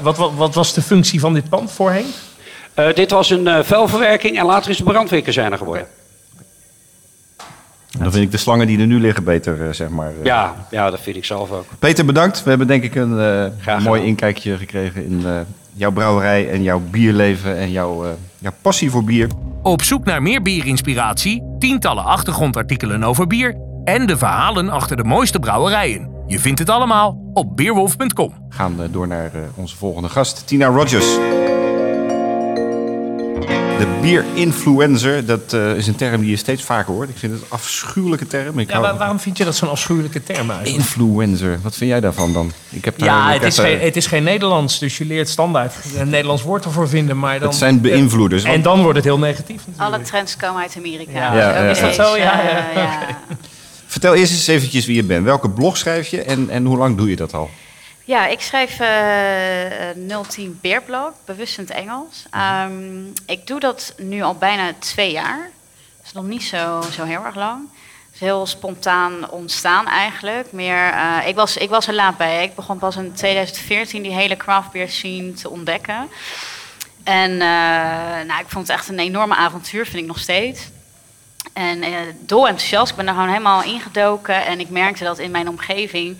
[0.00, 2.12] Wat, wat, wat was de functie van dit pand voorheen?
[2.94, 5.86] Dit was een vuilverwerking en later is het brandweerkazerne geworden.
[7.98, 10.08] Dan vind ik de slangen die er nu liggen beter, eh, zeg maar.
[10.08, 10.24] eh.
[10.24, 11.64] Ja, ja, dat vind ik zelf ook.
[11.78, 12.42] Peter, bedankt.
[12.42, 13.20] We hebben denk ik een
[13.66, 15.40] eh, mooi inkijkje gekregen in eh,
[15.72, 19.28] jouw brouwerij en jouw bierleven en jouw, eh, jouw passie voor bier.
[19.62, 25.38] Op zoek naar meer bierinspiratie, tientallen achtergrondartikelen over bier en de verhalen achter de mooiste
[25.38, 26.10] brouwerijen.
[26.26, 28.28] Je vindt het allemaal op beerwolf.com.
[28.48, 31.16] We gaan door naar eh, onze volgende gast, Tina Rogers.
[34.04, 37.08] Bierinfluencer, dat eh, is een term die je steeds vaker hoort.
[37.08, 38.58] Ik vind het een afschuwelijke term.
[38.58, 40.68] Ik Ja, waar- waarom vind je dat zo'n afschuwelijke term eigenlijk?
[40.78, 42.52] Influencer, wat vind jij daarvan dan?
[42.70, 45.04] Ik heb daar Ja, ik het heb is, geen, het is geen Nederlands, dus je
[45.04, 47.18] leert standaard een Nederlands woord ervoor vinden.
[47.18, 48.42] Maar dan, Het zijn beïnvloeders.
[48.44, 49.94] En want- dan wordt het heel negatief natuurlijk.
[49.94, 51.12] Alle trends komen uit Amerika.
[51.12, 51.70] Ja, ja, ook ja.
[51.70, 52.16] Is dat zo?
[52.16, 52.70] Ja, ja.
[52.74, 53.18] ja.
[53.86, 55.24] Vertel eerst eens eventjes wie je bent.
[55.24, 57.50] Welke blog schrijf je en, en hoe lang doe je dat al?
[58.06, 59.96] Ja, ik schrijf eh, eh,
[60.28, 62.24] 010 Beerblog, bewust in het Engels.
[62.30, 65.50] Ehm, ik doe dat nu al bijna twee jaar.
[65.96, 67.68] Dat is nog niet zo, zo heel erg lang.
[68.04, 70.52] Het is heel spontaan ontstaan eigenlijk.
[70.52, 72.44] Meer, eh, ik, was, ik was er laat bij.
[72.44, 76.08] Ik begon pas in 2014 die hele craft beer scene te ontdekken.
[77.04, 80.68] En eh, nou, ik vond het echt een enorme avontuur, vind ik nog steeds.
[81.52, 82.90] En eh dol enthousiast.
[82.90, 84.46] Ik ben er gewoon helemaal ingedoken.
[84.46, 86.18] En ik merkte dat in mijn omgeving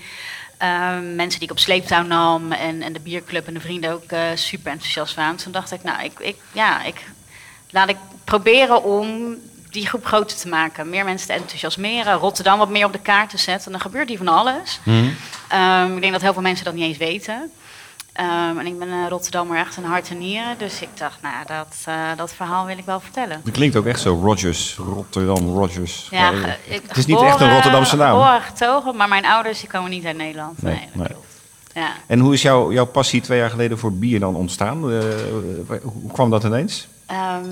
[0.58, 4.10] ehm, mensen die ik op sleeptouw nam en, en de bierclub en de vrienden ook
[4.10, 5.36] eh, super enthousiast waren.
[5.36, 7.04] Toen dacht ik, nou, ik, ik, ja, ik,
[7.70, 9.36] laat ik proberen om
[9.70, 10.90] die groep groter te maken.
[10.90, 12.14] Meer mensen te enthousiasmeren.
[12.14, 13.66] Rotterdam wat meer op de kaart te zetten.
[13.66, 14.80] En dan gebeurt hier van alles.
[15.48, 17.52] Ehm, ik denk dat heel veel mensen dat niet eens weten.
[18.14, 20.58] Ehm, en ik ben een Rotterdammer echt een hart en nieren.
[20.58, 23.40] Dus ik dacht, nou, dat, eh, dat verhaal wil ik wel vertellen.
[23.44, 26.06] Dat klinkt ook echt zo, Rogers, Rotterdam, Rogers.
[26.10, 28.10] Ja, ge- ik- het is niet echt een Rotterdamse naam.
[28.18, 30.62] Geboren getogen, maar mijn ouders die komen niet uit Nederland.
[30.62, 31.06] Nee, Nee, dat nee.
[31.06, 31.26] klopt.
[31.74, 31.88] Ja.
[32.06, 34.90] En hoe is jouw, jouw passie twee jaar geleden voor bier dan ontstaan?
[34.90, 34.98] Eh,
[35.82, 36.88] hoe kwam dat ineens?
[37.06, 37.44] Ehm,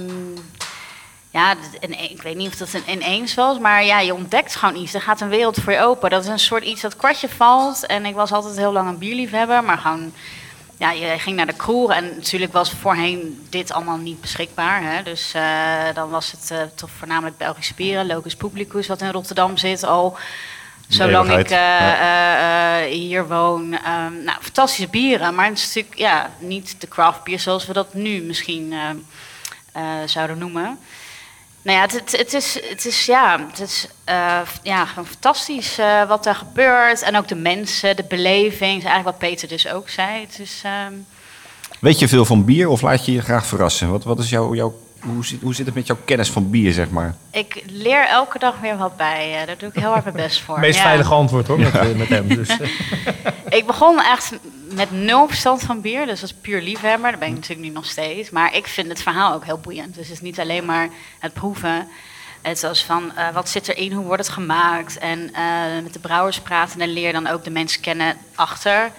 [1.30, 4.94] ja, ik weet niet of dat een ineens was, maar ja, je ontdekt gewoon iets.
[4.94, 6.10] Er gaat een wereld voor je open.
[6.10, 7.86] Dat is een soort iets dat kwartje valt.
[7.86, 10.12] En ik was altijd heel lang een bierliefhebber, maar gewoon...
[10.82, 14.82] Ja, je ging naar de kroeg en natuurlijk was voorheen dit allemaal niet beschikbaar.
[14.82, 15.02] Hè?
[15.02, 19.56] Dus eh, dan was het eh, toch voornamelijk Belgisch bieren, Locus Publicus, wat in Rotterdam
[19.56, 20.16] zit al
[20.88, 22.84] zolang ik eh, ja.
[22.84, 23.72] hier woon.
[23.72, 27.72] Ehm, nou, fantastische bieren, maar het is natuurlijk ja, niet de craft bier zoals we
[27.72, 28.96] dat nu misschien ehm,
[29.72, 30.78] eh, zouden noemen.
[31.62, 36.34] Nou ja, het, het, is, het is, ja, het eh, ja, fantastisch eh, wat er
[36.34, 37.02] gebeurt.
[37.02, 38.70] En ook de mensen, de beleving.
[38.70, 40.20] eigenlijk wat Peter dus ook zei.
[40.20, 40.92] Het is, ehm,
[41.80, 43.90] Weet je veel van bier of laat je je graag verrassen?
[43.90, 46.72] Wat, wat is jouw, jouw, hoe, zit, hoe zit het met jouw kennis van bier,
[46.72, 47.14] zeg maar?
[47.30, 49.40] ik leer elke dag weer wat bij.
[49.40, 50.54] eh, daar doe ik heel erg mijn best voor.
[50.54, 50.82] Het meest Ja.
[50.84, 52.28] veilige antwoord hoor, met, eh, met hem.
[52.28, 52.48] Dus,
[53.58, 54.32] Ik begon echt
[54.74, 57.10] met nul verstand van bier, dus als puur liefhebber.
[57.10, 58.30] Dat ben ik natuurlijk nu nog steeds.
[58.30, 59.94] Maar ik vind het verhaal ook heel boeiend.
[59.94, 60.88] Dus het is niet alleen maar
[61.18, 61.88] het proeven.
[62.42, 64.98] Het was van, eh, wat zit erin, hoe wordt het gemaakt?
[64.98, 65.42] En eh,
[65.82, 68.90] met de brouwers praten en leer dan ook de mensen kennen achter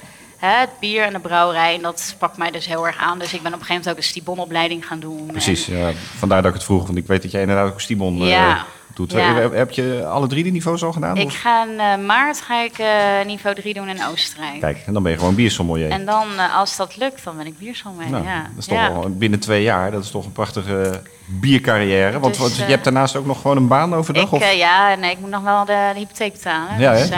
[0.45, 1.75] hè, het bier en de brouwerij.
[1.75, 3.19] En dat sprak mij dus heel erg aan.
[3.19, 5.25] Dus ik ben op een gegeven moment ook een Stibon-opleiding gaan doen.
[5.25, 6.85] Precies, En- ja, vandaar dat ik het vroeg.
[6.85, 8.65] Want ik weet dat jij inderdaad ook Stimon eh, Ja,
[8.95, 9.11] doet.
[9.11, 9.33] ja.
[9.33, 11.17] Heb, heb je alle drie de niveaus al gedaan?
[11.17, 11.35] ik of?
[11.39, 14.59] ga in eh, maart ga ik, eh, niveau 3 doen in Oostenrijk.
[14.59, 15.89] Kijk, en dan ben je gewoon biersommelier.
[15.89, 18.11] En dan, eh, als dat lukt, dan ben ik biersommelier.
[18.11, 18.41] nou, ja.
[18.41, 18.87] Dat is toch ja.
[18.87, 19.91] al binnen twee jaar.
[19.91, 22.19] Dat is toch een prachtige biercarrière.
[22.19, 24.23] Want, Dus, want je hebt daarnaast ook nog gewoon een baan overdag?
[24.23, 24.53] Ik, of?
[24.53, 26.79] ja, nee, ik moet nog wel de, de hypotheek betalen.
[26.79, 27.09] Ja, dus,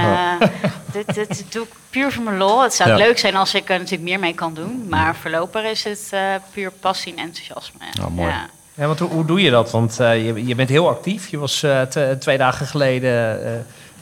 [1.06, 2.62] dit, dit doe ik puur voor mijn lol.
[2.64, 2.96] Het zou Ja.
[2.96, 4.86] leuk zijn als ik er natuurlijk meer mee kan doen.
[4.90, 6.14] Maar voorlopig is het
[6.54, 7.80] puur passie en enthousiasme.
[8.00, 8.34] Nou, mooi.
[8.76, 8.86] Ja.
[8.88, 9.72] want hoe, hoe doe je dat?
[9.72, 11.28] Want eh, je, je bent heel actief.
[11.28, 13.52] Je was eh, t- twee dagen geleden eh,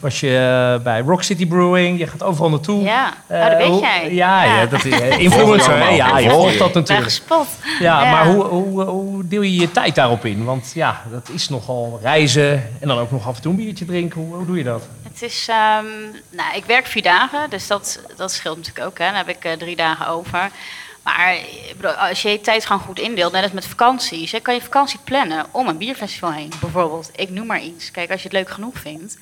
[0.00, 1.98] was je bij Rock City Brewing.
[1.98, 2.82] Je gaat overal naartoe.
[2.82, 4.14] Ja, oh, dat weet hoe- jij.
[4.14, 4.60] Ja, ja.
[4.60, 4.66] Ja.
[4.66, 4.84] dat,
[5.18, 5.78] influencer.
[5.78, 5.88] hè?
[5.88, 6.58] Ja, je volgt je.
[6.58, 7.08] dat natuurlijk.
[7.08, 7.46] gespot.
[7.80, 10.44] Ja, maar hoe, hoe, hoe deel je je tijd daarop in?
[10.44, 13.84] Want ja, dat is nogal reizen en dan ook nog af en toe een biertje
[13.84, 14.20] drinken.
[14.20, 14.88] Hoe, hoe doe je dat?
[15.12, 15.84] Het is, ehm,
[16.30, 18.98] nou, ik werk vier dagen, dus dat, dat scheelt natuurlijk ook.
[18.98, 19.04] Hè.
[19.06, 20.50] Dan heb ik drie dagen over.
[21.04, 21.38] Maar
[21.98, 24.98] als je je tijd gewoon goed indeelt, net als met vakanties, dan kan je vakantie
[25.04, 26.52] plannen om een bierfestival heen.
[26.60, 27.90] Bijvoorbeeld, ik noem maar iets.
[27.90, 29.18] Kijk, als je het leuk genoeg vindt,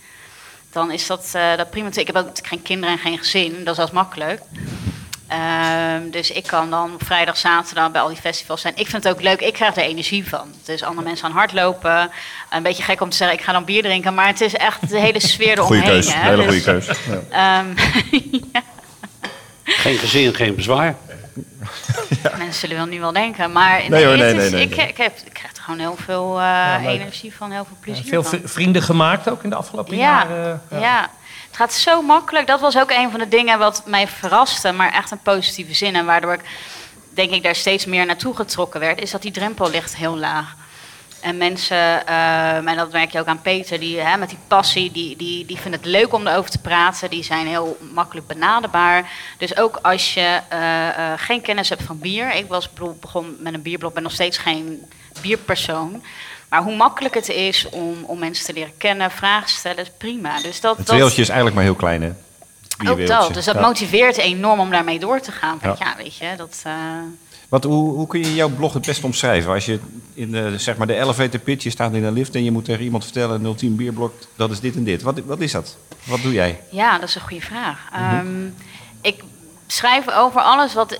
[0.72, 1.89] dan is dat, eh, dat prima.
[1.95, 4.43] Ik heb ook geen kinderen en geen gezin, dat is wel eens makkelijk.
[5.28, 8.76] Ehm, dus ik kan dan op vrijdag, zaterdag bij al die festivals zijn.
[8.76, 10.55] Ik vind het ook leuk, ik krijg er energie van.
[10.64, 12.11] Dus andere mensen aan hardlopen.
[12.51, 14.14] Een beetje gek om te zeggen, ik ga dan bier drinken.
[14.14, 15.83] Maar het is echt de hele sfeer eromheen.
[15.83, 16.20] Goeie keus, hè.
[16.20, 16.97] hele Dus, goede keus.
[17.30, 17.61] Ja.
[17.61, 17.76] ehm,
[19.64, 20.97] Geen gezin, geen bezwaar.
[22.39, 23.53] mensen zullen wel nu wel denken.
[23.53, 25.97] Maar Nee hoor, nee, is- nee, nee, ik, ik, heb, ik krijg er gewoon heel
[26.05, 28.41] veel eh, energie van, heel veel plezier Veel van.
[28.45, 30.62] vrienden gemaakt ook in de afgelopen Ja, jaren.
[30.70, 31.01] ja.
[31.47, 32.47] het gaat zo makkelijk.
[32.47, 35.97] Dat was ook een van de dingen wat mij verraste, maar echt een positieve zin.
[35.97, 36.41] En waardoor ik,
[37.14, 40.55] denk ik, daar steeds meer naartoe getrokken werd, is dat die drempel ligt heel laag.
[41.23, 44.93] En mensen, ehm, en dat merk je ook aan Peter, die hè, met die passie,
[44.93, 47.11] die, die, die vinden het leuk om erover te praten.
[47.11, 49.11] Die zijn heel makkelijk benaderbaar.
[49.39, 52.35] Dus ook als je eh, eh, geen kennis hebt van bier.
[52.35, 52.68] Ik was
[53.01, 54.83] begon met een bierblog, ben nog steeds geen
[55.20, 56.03] bierpersoon.
[56.49, 60.41] Maar hoe makkelijk het is om, om mensen te leren kennen, vragen stellen, is prima.
[60.41, 62.11] Dus dat, Het dat, wereldje is eigenlijk maar heel klein, hè?
[62.91, 63.35] ook dat.
[63.35, 63.61] Dus dat Ja.
[63.61, 65.59] motiveert enorm om daarmee door te gaan.
[65.61, 65.87] Kijk, Ja.
[65.87, 66.62] ja, weet je, dat...
[67.53, 69.53] Wat, hoe, hoe kun je jouw blog het best omschrijven?
[69.53, 69.78] Als je
[70.14, 72.64] in de, zeg maar de elevator pitch, je staat in een lift en je moet
[72.64, 75.03] tegen iemand vertellen, 010 bierblok, dat is dit en dit.
[75.03, 75.76] Wat, wat is dat?
[76.05, 76.61] Wat doe jij?
[76.70, 77.88] Ja, dat is een goede vraag.
[77.92, 78.46] Ehm,
[79.00, 79.22] ik
[79.66, 80.98] schrijf over alles wat,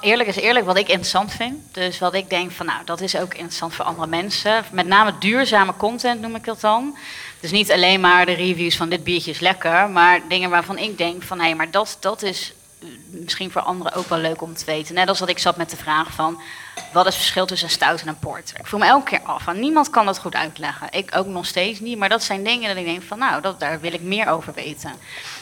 [0.00, 1.54] eerlijk is eerlijk, wat ik interessant vind.
[1.72, 4.64] Dus wat ik denk van, nou, dat is ook interessant voor andere mensen.
[4.72, 6.96] Met name duurzame content noem ik dat dan.
[7.40, 10.98] Dus niet alleen maar de reviews van dit biertje is lekker, maar dingen waarvan ik
[10.98, 12.52] denk van, hé, maar dat, dat is
[13.06, 14.94] misschien voor anderen ook wel leuk om te weten.
[14.94, 16.40] Net als dat ik zat met de vraag van,
[16.92, 18.58] wat is het verschil tussen een stout en een porter?
[18.58, 20.88] Ik voel me elke keer af, niemand kan dat goed uitleggen.
[20.90, 23.60] Ik ook nog steeds niet, maar dat zijn dingen dat ik denk van, nou, dat,
[23.60, 24.92] daar wil ik meer over weten.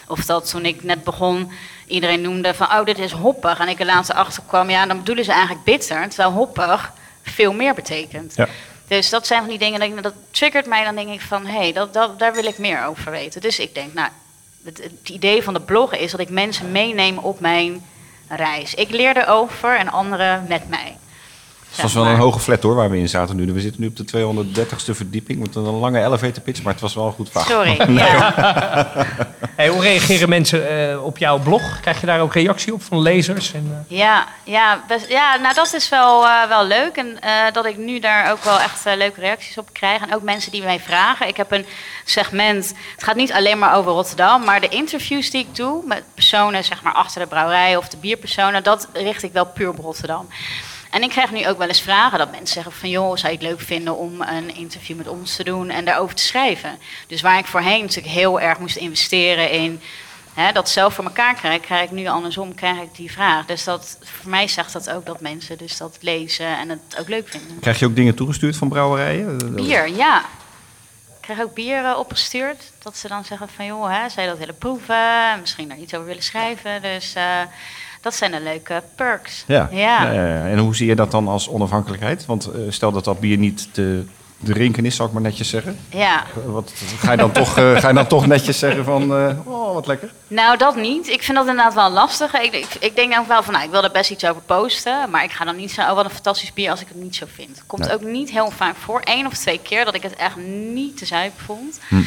[0.07, 1.53] Of dat toen ik net begon,
[1.87, 3.59] iedereen noemde van, oh, dit is hoppig.
[3.59, 6.09] En ik er later achter kwam, ja, dan bedoelen ze eigenlijk bitter.
[6.09, 8.35] Terwijl hoppig veel meer betekent.
[8.37, 8.49] Ja.
[8.89, 10.85] Dus dat zijn van die dingen, dat, dat triggert mij.
[10.85, 13.41] Dan denk ik van, hé, hey, dat, dat, daar wil ik meer over weten.
[13.41, 14.09] Dus ik denk, nou,
[14.65, 17.85] het, idee van de blog is dat ik mensen meeneem op mijn
[18.29, 18.75] reis.
[18.75, 20.97] Ik leer erover en anderen met mij.
[21.71, 23.53] Het was wel een hoge flat hoor, waar we in zaten nu.
[23.53, 26.95] We zitten nu op de 230ste verdieping met een lange elevator pitch, maar het was
[26.95, 27.47] wel een goed vaag.
[27.47, 27.81] Sorry.
[28.01, 28.89] Ja.
[29.57, 31.81] Hey, hoe reageren mensen eh, op jouw blog?
[31.81, 33.53] Krijg je daar ook reactie op van lezers?
[33.53, 36.97] En, eh, Ja, ja, best- ja nou dat is wel, eh, wel leuk.
[36.97, 40.03] En eh, dat ik nu daar ook wel echt leuke reacties op krijg.
[40.03, 41.29] En ook mensen die mij vragen.
[41.29, 41.67] Ik heb een
[42.05, 44.45] segment, het gaat niet alleen maar over Rotterdam.
[44.45, 47.97] Maar de interviews die ik doe met personen zeg maar, achter de brouwerij of de
[47.97, 48.63] bierpersonen.
[48.63, 50.29] Dat richt ik wel puur op Rotterdam.
[50.91, 52.89] En ik krijg nu ook wel eens vragen dat mensen zeggen van...
[52.89, 56.15] joh, zou je het leuk vinden om een interview met ons te doen en daarover
[56.15, 56.79] te schrijven?
[57.07, 59.81] Dus waar ik voorheen natuurlijk heel erg moest investeren in...
[60.35, 63.47] Hè, dat zelf voor elkaar krijg, krijg ik nu andersom krijg ik die vraag.
[63.47, 67.09] Dus dat, voor mij zegt dat ook dat mensen dus dat lezen en het ook
[67.09, 67.59] leuk vinden.
[67.61, 69.55] Krijg je ook dingen toegestuurd van brouwerijen?
[69.55, 70.25] Bier, ja.
[71.07, 72.73] Ik krijg ook bier eh, opgestuurd.
[72.83, 75.41] Dat ze dan zeggen van, joh, hè, zou je dat willen proeven?
[75.41, 76.83] Misschien daar iets over willen schrijven.
[76.83, 77.41] Dus eh,
[78.01, 79.45] dat zijn de leuke perks.
[79.47, 79.69] Ja.
[79.73, 80.07] Ja.
[80.47, 82.27] En hoe zie je dat dan als onafhankelijkheid?
[82.27, 84.05] Want eh, stel dat dat bier niet te
[84.43, 85.79] drinken is, zal ik maar netjes zeggen.
[85.89, 86.25] ja.
[86.47, 89.75] Wat, ga, je dan toch, eh, ga je dan toch netjes zeggen van, eh, oh
[89.75, 90.13] wat lekker?
[90.29, 91.09] Nou, dat niet.
[91.09, 92.35] Ik vind dat inderdaad wel lastig.
[92.41, 95.11] Ik, ik, ik denk dan wel van, nou, ik wil er best iets over posten.
[95.11, 97.17] Maar ik ga dan niet zeggen, oh, wat een fantastisch bier als ik het niet
[97.17, 97.63] zo vind.
[97.67, 97.93] Komt Nee.
[97.95, 99.01] ook niet heel vaak voor.
[99.05, 100.37] Eén of twee keer dat ik het echt
[100.73, 101.81] niet te zuipen vond.
[101.89, 102.01] Hm.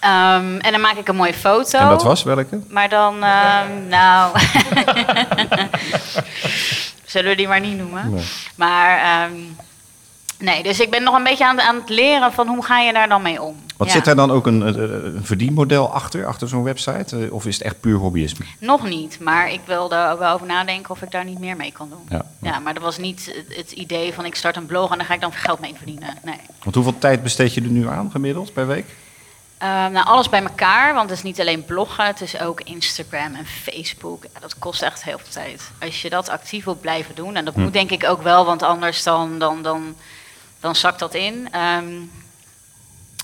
[0.00, 1.78] Ehm, en dan maak ik een mooie foto.
[1.78, 2.60] En dat was welke?
[2.68, 4.38] Maar dan, ehm, nou...
[7.04, 8.10] Zullen we die maar niet noemen?
[8.10, 8.24] Nee.
[8.56, 9.32] Maar, ehm,
[10.38, 12.92] nee, dus ik ben nog een beetje aan, aan het leren van hoe ga je
[12.92, 13.56] daar dan mee om.
[13.76, 13.92] Wat Ja.
[13.92, 14.74] zit daar dan ook een, eh,
[15.14, 17.18] een verdienmodel achter, achter zo'n website?
[17.24, 18.44] Eh, Of is het echt puur hobbyisme?
[18.60, 21.72] Nog niet, maar ik wilde er wel over nadenken of ik daar niet meer mee
[21.72, 22.06] kan doen.
[22.08, 22.24] Ja.
[22.42, 25.06] Ja, maar dat was niet het, het idee van ik start een blog en daar
[25.06, 26.08] ga ik dan geld mee verdienen.
[26.24, 26.36] Nee.
[26.62, 28.86] Want hoeveel tijd besteed je er nu aan gemiddeld per week?
[29.58, 33.34] Ehm, nou, alles bij elkaar, want het is niet alleen bloggen, het is ook Instagram
[33.34, 34.22] en Facebook.
[34.34, 35.70] Ja, dat kost echt heel veel tijd.
[35.80, 37.60] Als je dat actief wilt blijven doen, en dat Hm.
[37.60, 39.96] moet denk ik ook wel, want anders dan, dan, dan,
[40.60, 41.48] dan zakt dat in.
[41.52, 41.92] Ehm,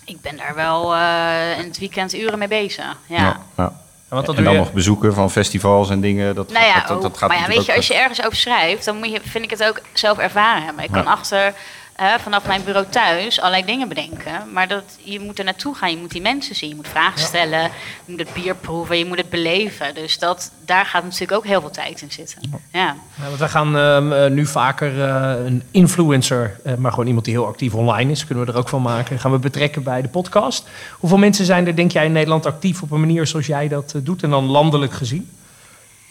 [0.05, 2.97] ik ben daar wel eh, in het weekend uren mee bezig.
[3.07, 3.41] Ja.
[3.57, 3.73] ja.
[4.09, 6.35] want dat en dan je- nog bezoeken van festivals en dingen.
[6.35, 8.37] Dat, Nou ja, dat, dat, dat gaat maar ja, weet je, als je ergens over
[8.37, 10.85] schrijft, dan moet je, vind ik het ook zelf ervaren hebben.
[10.85, 11.11] Ik kan Ja.
[11.11, 11.55] achter,
[11.97, 14.53] vanaf mijn bureau thuis, allerlei dingen bedenken.
[14.53, 17.21] Maar dat, je moet er naartoe gaan, je moet die mensen zien, je moet vragen
[17.21, 17.71] stellen, je
[18.05, 19.95] moet het bier proeven, je moet het beleven.
[19.95, 22.39] Dus dat, daar gaat natuurlijk ook heel veel tijd in zitten.
[22.73, 22.97] Ja.
[23.17, 27.25] Ja, want we gaan ehm, eh, nu vaker eh, een influencer, eh, maar gewoon iemand
[27.25, 30.03] die heel actief online is, kunnen we er ook van maken, gaan we betrekken bij
[30.03, 30.69] de podcast.
[30.99, 33.95] Hoeveel mensen zijn er, denk jij, in Nederland actief op een manier zoals jij dat
[33.97, 35.31] doet en dan landelijk gezien?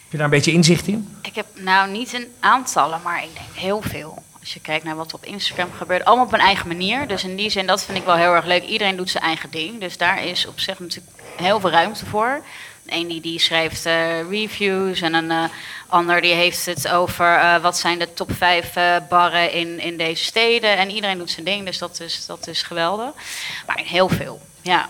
[0.02, 1.08] Heb je daar een beetje inzicht in?
[1.22, 4.22] Ik heb nou niet in aantallen, maar ik denk heel veel.
[4.44, 7.08] Als je kijkt naar wat op Instagram gebeurt, allemaal op een eigen manier.
[7.08, 8.62] Dus in die zin, dat vind ik wel heel erg leuk.
[8.62, 9.80] Iedereen doet zijn eigen ding.
[9.80, 12.42] Dus daar is op zich natuurlijk heel veel ruimte voor.
[12.86, 15.44] Eén die, die schrijft eh, reviews en een eh,
[15.88, 18.72] ander die heeft het over eh, wat zijn de top vijf
[19.08, 20.76] barren in, in deze steden.
[20.76, 23.10] En iedereen doet zijn ding, dus dat is, dat is geweldig.
[23.66, 24.88] Maar heel veel, ja.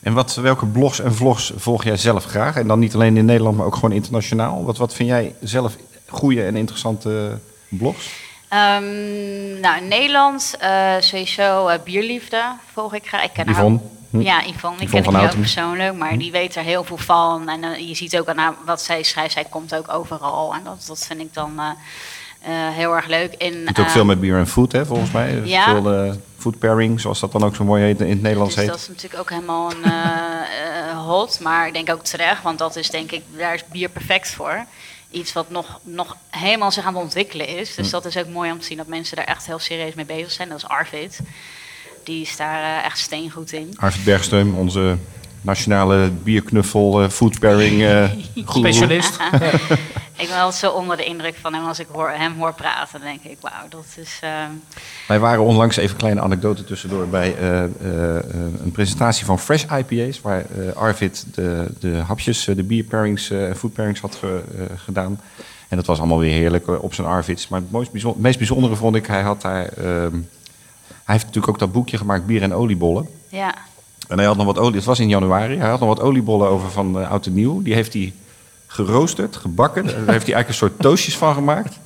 [0.00, 2.56] En wat, welke blogs en vlogs volg jij zelf graag?
[2.56, 4.64] En dan niet alleen in Nederland, maar ook gewoon internationaal.
[4.64, 5.76] Wat, wat vind jij zelf
[6.06, 7.38] goede en interessante
[7.68, 8.28] blogs?
[8.50, 12.42] Ehm, nou, in Nederland eh, sowieso eh, Bierliefde
[12.72, 13.22] volg ik graag.
[13.24, 13.78] Ik ken haar Yvonne?
[13.78, 14.20] ook- Hm?
[14.20, 14.54] Ja, Yvonne.
[14.84, 17.48] Yvonne ken ik ook persoonlijk, maar die weet er heel veel van.
[17.48, 19.32] En eh, je ziet ook aan haar wat zij schrijft.
[19.32, 20.54] Zij komt ook overal.
[20.54, 21.60] En dat, dat vind ik dan
[22.72, 23.34] heel erg leuk.
[23.42, 25.40] Je doet ook veel met beer en food, hè, volgens mij.
[25.44, 25.64] Ja.
[25.64, 28.72] Veel food pairing, zoals dat dan ook zo mooi heet, in het Nederlands dus heet.
[28.72, 31.40] dat is natuurlijk ook helemaal een hot.
[31.40, 34.64] Maar ik denk ook terecht, want dat is denk ik, daar is bier perfect voor.
[35.10, 37.74] Iets wat nog, nog helemaal zich aan het ontwikkelen is.
[37.74, 37.82] Hm.
[37.82, 40.04] Dus dat is ook mooi om te zien dat mensen daar echt heel serieus mee
[40.04, 40.48] bezig zijn.
[40.48, 41.20] Dat is Arvid.
[42.04, 43.72] Die is daar eh, echt steengoed in.
[43.76, 44.96] Arvid Bergsteum, onze
[45.40, 48.10] nationale bierknuffel, eh, food pairing eh.
[48.58, 49.18] Specialist.
[50.16, 53.00] Ik ben altijd zo onder de indruk van hem als ik hoor, hem hoor praten.
[53.00, 54.18] Dan denk ik, wauw, dat is...
[54.20, 54.50] ehm,
[55.08, 57.62] Wij waren onlangs, even een kleine anekdote tussendoor, bij eh,
[58.64, 60.20] een presentatie van Fresh IPA's.
[60.20, 64.42] Waar Arvid de, de hapjes, de beer pairings en food pairings had ge-
[64.76, 65.20] gedaan.
[65.68, 67.48] En dat was allemaal weer heerlijk op zijn Arvids.
[67.48, 69.64] Maar het mooist bijzon- meest bijzondere vond ik, hij had daar...
[69.66, 70.14] ehm,
[71.04, 73.08] hij heeft natuurlijk ook dat boekje gemaakt, bier en oliebollen.
[73.28, 73.54] ja,
[74.10, 76.48] En hij had nog wat olie, het was in januari, hij had nog wat oliebollen
[76.48, 77.62] over van eh, oud en nieuw.
[77.62, 78.12] Die heeft hij
[78.66, 79.84] geroosterd, gebakken.
[79.84, 81.78] Daar heeft hij eigenlijk een soort toastjes van gemaakt.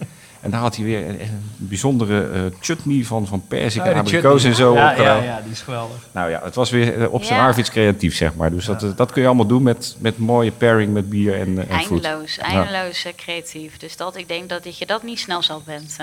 [0.44, 3.94] En daar had hij weer een, een bijzondere eh, chutney van, van persik Oh, en
[3.94, 4.74] abrikoos en zo.
[4.74, 5.96] Ja, op, eh, ja, ja, die is geweldig.
[6.12, 7.46] Nou ja, het was weer eh, op zijn Ja.
[7.46, 8.50] Arvids creatief, zeg maar.
[8.50, 11.80] Dus dat, dat kun je allemaal doen met, met mooie pairing met bier en, en
[11.80, 12.04] food.
[12.04, 13.76] eindeloos, eindeloos creatief.
[13.76, 15.96] Dus dat, ik denk dat je dat niet snel zat bent.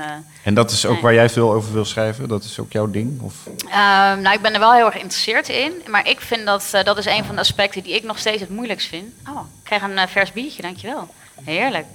[0.44, 1.02] En dat is ook Nee.
[1.02, 2.28] waar jij veel over wil schrijven?
[2.28, 3.22] Dat is ook jouw ding?
[3.22, 3.36] Of?
[3.66, 5.72] Ehm, nou, ik ben er wel heel erg geïnteresseerd in.
[5.88, 8.50] Maar ik vind dat, dat is een van de aspecten die ik nog steeds het
[8.50, 9.06] moeilijkst vind.
[9.30, 11.08] Oh, ik krijg een vers biertje, dankjewel.
[11.44, 11.86] Heerlijk.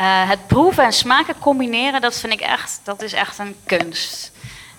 [0.00, 4.32] Eh, het proeven en smaken combineren, dat vind ik echt, dat is echt een kunst.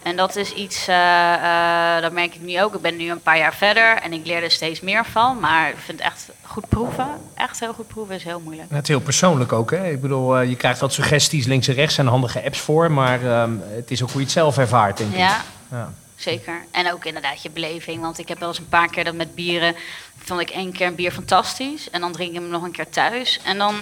[0.03, 2.75] En dat is iets, eh, eh, dat merk ik nu ook.
[2.75, 5.39] Ik ben nu een paar jaar verder en ik leer er steeds meer van.
[5.39, 8.69] Maar ik vind echt goed proeven, echt heel goed proeven, is heel moeilijk.
[8.69, 9.71] Het is heel persoonlijk ook.
[9.71, 9.89] Hè?
[9.91, 12.91] Ik bedoel, je krijgt wat suggesties links en rechts en handige apps voor.
[12.91, 15.17] Maar ehm, het is ook hoe je het zelf ervaart, denk ik.
[15.17, 15.41] Ja,
[15.71, 15.93] Ja.
[16.15, 16.65] zeker.
[16.71, 18.01] En ook inderdaad je beleving.
[18.01, 19.75] Want ik heb wel eens een paar keer dat met bieren.
[20.17, 21.89] Vond ik één keer een bier fantastisch.
[21.89, 23.39] En dan drink ik hem nog een keer thuis.
[23.43, 23.75] En dan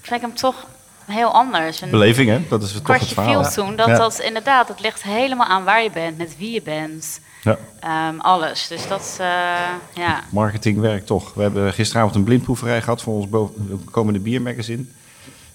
[0.00, 0.66] vind ik hem toch
[1.06, 1.82] heel anders.
[1.82, 2.42] En Beleving, hè?
[2.48, 3.44] Dat is toch het verhaal.
[3.44, 3.76] viel toen.
[3.76, 6.18] Dat dat inderdaad, het ligt helemaal aan waar je bent.
[6.18, 7.20] Met wie je bent.
[7.42, 7.58] Ja.
[7.80, 8.68] ehm, alles.
[8.68, 9.26] Dus dat, eh,
[9.94, 10.24] ja.
[10.30, 11.34] Marketing werkt toch.
[11.34, 13.26] We hebben gisteravond een blindproeverij gehad voor ons
[13.90, 14.84] komende biermagazine.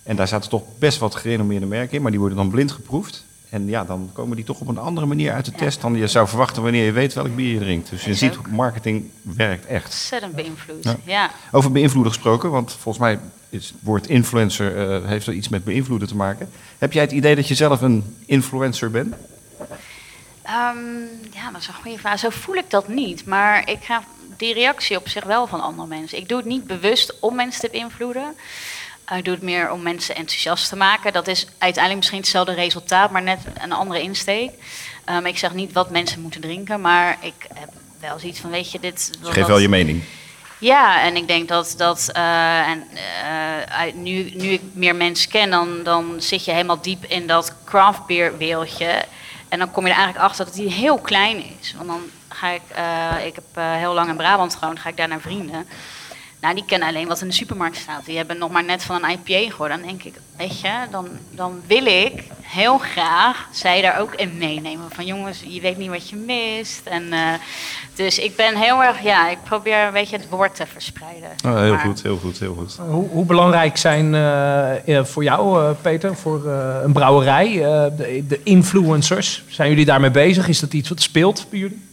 [0.03, 3.25] En daar zaten toch best wat gerenommeerde merken in, maar die worden dan blind geproefd.
[3.49, 5.57] En ja, dan komen die toch op een andere manier uit de Ja.
[5.57, 7.89] test dan je zou verwachten wanneer je weet welk bier je drinkt.
[7.89, 9.85] Dus je ziet, marketing werkt echt.
[9.85, 10.83] Ontzettend beïnvloed.
[10.83, 10.97] Ja.
[11.03, 11.31] Ja.
[11.51, 13.19] Over beïnvloeden gesproken, want volgens mij
[13.49, 16.49] is het woord influencer eh, heeft er iets met beïnvloeden te maken.
[16.77, 19.15] Heb jij het idee dat je zelf een influencer bent?
[20.41, 20.77] Ehm,
[21.33, 22.19] ja, dat is een goede vraag.
[22.19, 23.25] Zo voel ik dat niet.
[23.25, 24.01] Maar ik krijg
[24.37, 26.17] die reactie op zich wel van andere mensen.
[26.17, 28.33] Ik doe het niet bewust om mensen te beïnvloeden.
[29.09, 31.13] Eh, Ik doe het meer om mensen enthousiast te maken.
[31.13, 34.51] Dat is uiteindelijk misschien hetzelfde resultaat, maar net een andere insteek.
[35.05, 38.71] Ehm, ik zeg niet wat mensen moeten drinken, maar ik heb wel zoiets van, weet
[38.71, 39.11] je, dit...
[39.21, 40.03] Dus geef wel je mening.
[40.57, 42.83] ja, en ik denk dat, dat eh, en,
[43.23, 47.55] eh, nu, nu ik meer mensen ken, dan, dan zit je helemaal diep in dat
[47.65, 49.03] craft beer wereldje.
[49.49, 51.73] En dan kom je er eigenlijk achter dat die heel klein is.
[51.77, 55.07] Want dan ga ik, eh, ik heb heel lang in Brabant gewoond, ga ik daar
[55.07, 55.67] naar vrienden.
[56.41, 58.05] Nou, die kennen alleen wat in de supermarkt staat.
[58.05, 59.71] Die hebben nog maar net van een IPA gehoord.
[59.71, 64.37] Dan denk ik, weet je, dan, dan wil ik heel graag zij daar ook in
[64.37, 64.85] meenemen.
[64.89, 66.81] Van jongens, je weet niet wat je mist.
[66.83, 67.19] En, eh,
[67.95, 71.29] dus ik ben heel erg, ja, ik probeer een beetje het woord te verspreiden.
[71.45, 72.77] Oh, heel Maar- goed, heel goed, heel goed.
[72.89, 77.85] Hoe, hoe belangrijk zijn eh, eh, voor jou, eh, Peter, voor eh, een brouwerij, eh,
[77.97, 79.43] de, de influencers?
[79.47, 80.47] Zijn jullie daarmee bezig?
[80.47, 81.87] Is dat iets wat speelt bij jullie?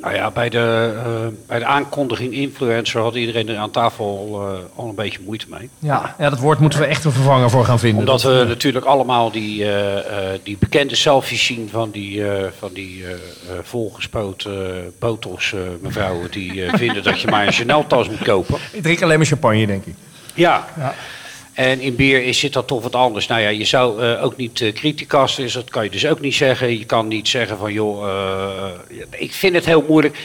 [0.00, 1.10] Nou ja, bij de, eh,
[1.46, 5.70] bij de aankondiging influencer had iedereen er aan tafel eh, al een beetje moeite mee.
[5.78, 7.98] Ja, ja, dat woord moeten we echt een vervanger voor gaan vinden.
[7.98, 12.22] Omdat Dat- we natuurlijk allemaal die, eh, die bekende selfies zien van die,
[12.58, 13.04] van die
[13.62, 18.58] volgespoten botox mevrouwen die vinden dat je maar een Chanel-tas moet kopen.
[18.72, 19.94] Ik drink alleen maar champagne, denk ik.
[20.34, 20.66] Ja.
[20.76, 20.94] Ja.
[21.60, 23.26] En in bier is, zit dat toch wat anders.
[23.26, 24.94] Nou ja, je zou eh, ook niet uh,
[25.52, 26.78] dat kan je dus ook niet zeggen.
[26.78, 30.18] Je kan niet zeggen van, joh, eh, ik vind het heel moeilijk.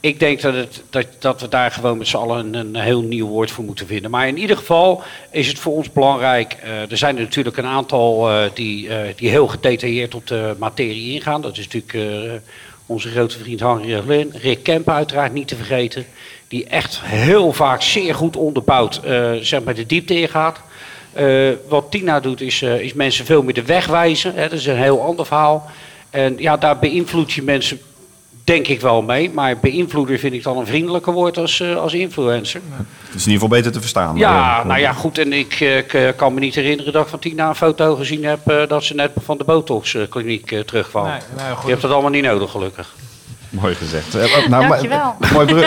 [0.00, 3.26] Ik denk dat, het, dat, dat we daar gewoon met z'n allen een, heel nieuw
[3.26, 4.10] woord voor moeten vinden.
[4.10, 6.56] Maar in ieder geval is het voor ons belangrijk.
[6.90, 11.42] er zijn er natuurlijk een aantal die, die heel gedetailleerd op de materie ingaan.
[11.42, 12.42] Dat is natuurlijk
[12.86, 14.32] onze grote vriend Henry Evelyn.
[14.42, 16.06] Rick Kempen uiteraard niet te vergeten.
[16.48, 19.00] Die echt heel vaak zeer goed onderbouwd
[19.40, 20.60] zeg maar de diepte ingaat.
[21.18, 24.34] Uh, wat Tina doet is, uh, is mensen veel meer de weg wijzen.
[24.34, 25.70] Hè, dat is een heel ander verhaal.
[26.10, 27.80] En ja, daar beïnvloed je mensen
[28.44, 29.30] denk ik wel mee.
[29.30, 32.60] Maar beïnvloeder vind ik dan een vriendelijker woord als, uh, als influencer.
[32.76, 34.16] Het is in ieder geval beter te verstaan.
[34.16, 35.18] Ja, uh, nou ja, goed.
[35.18, 38.50] En ik uh, kan me niet herinneren dat ik van Tina een foto gezien heb...
[38.50, 41.04] Uh, dat ze net van de botox-kliniek terugkwam.
[41.04, 42.94] Nee, nee, je hebt dat allemaal niet nodig, gelukkig.
[43.50, 44.12] Mooi gezegd.
[44.48, 45.16] Nou, Dankjewel.
[45.32, 45.66] Mooi, bru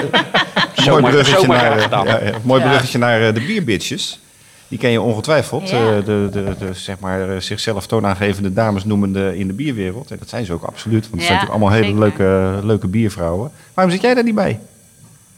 [0.89, 4.19] mooi bruggetje naar, ja, ja, mooi bruggetje naar de bierbitches.
[4.67, 5.69] Die ken je ongetwijfeld.
[5.69, 5.77] Ja.
[5.77, 10.11] Uh, de, de, de, zeg maar, uh, zichzelf toonaangevende dames noemende in de bierwereld.
[10.11, 11.09] En dat zijn ze ook absoluut.
[11.09, 13.51] Want het ja, zijn natuurlijk allemaal hele leuke, leuke biervrouwen.
[13.73, 14.59] Waarom zit jij daar niet bij?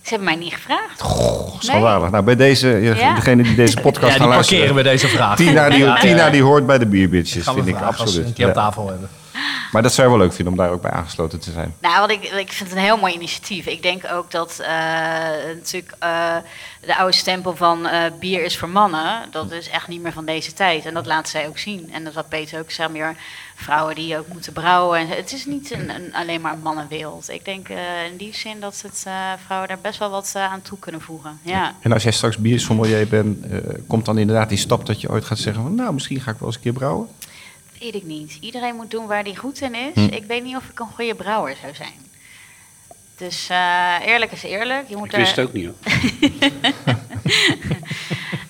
[0.02, 1.02] Ze hebben mij niet gevraagd.
[1.02, 2.02] Goh, schandalig.
[2.02, 2.12] Nee.
[2.12, 3.16] Nou, bij deze, ja.
[3.16, 4.66] degene die deze podcast ja, gaan die luisteren.
[4.66, 5.36] parkeren we deze vraag.
[5.36, 8.28] Tina, die, Tina die hoort bij de we vind ik vragen als we absoluut.
[8.28, 9.10] een keer op tafel hebben.
[9.72, 11.76] Maar dat zou je wel leuk vinden om daar ook bij aangesloten te zijn.
[11.82, 13.66] Nou, wat ik, ik vind het een heel mooi initiatief.
[13.66, 14.70] Ik denk ook dat eh,
[15.56, 16.36] natuurlijk eh,
[16.82, 20.26] de oude stempel van eh, bier is voor mannen, dat is echt niet meer van
[20.26, 20.86] deze tijd.
[20.86, 21.94] En dat laat zij ook zien.
[21.94, 23.16] En dat wat Peter ook zei, meer
[23.56, 25.00] vrouwen die ook moeten brouwen.
[25.00, 27.30] En het is niet een, een, alleen maar een mannenwereld.
[27.30, 27.78] Ik denk eh,
[28.12, 29.14] in die zin dat het, eh,
[29.46, 31.40] vrouwen daar best wel wat aan toe kunnen voegen.
[31.42, 31.76] Ja.
[31.82, 35.26] En als jij straks biersommelier bent, eh, komt dan inderdaad die stap dat je ooit
[35.26, 35.76] gaat zeggen van...
[35.76, 37.08] nou, misschien ga ik wel eens een keer brouwen?
[37.80, 38.38] Weet ik niet.
[38.42, 39.94] Iedereen moet doen waar hij goed in is.
[39.94, 40.14] Hm.
[40.14, 42.06] Ik weet niet of ik een goede brouwer zou zijn.
[43.18, 44.90] Dus eh, eerlijk is eerlijk.
[44.90, 45.76] Je moet Ik wist er- het ook niet hoor.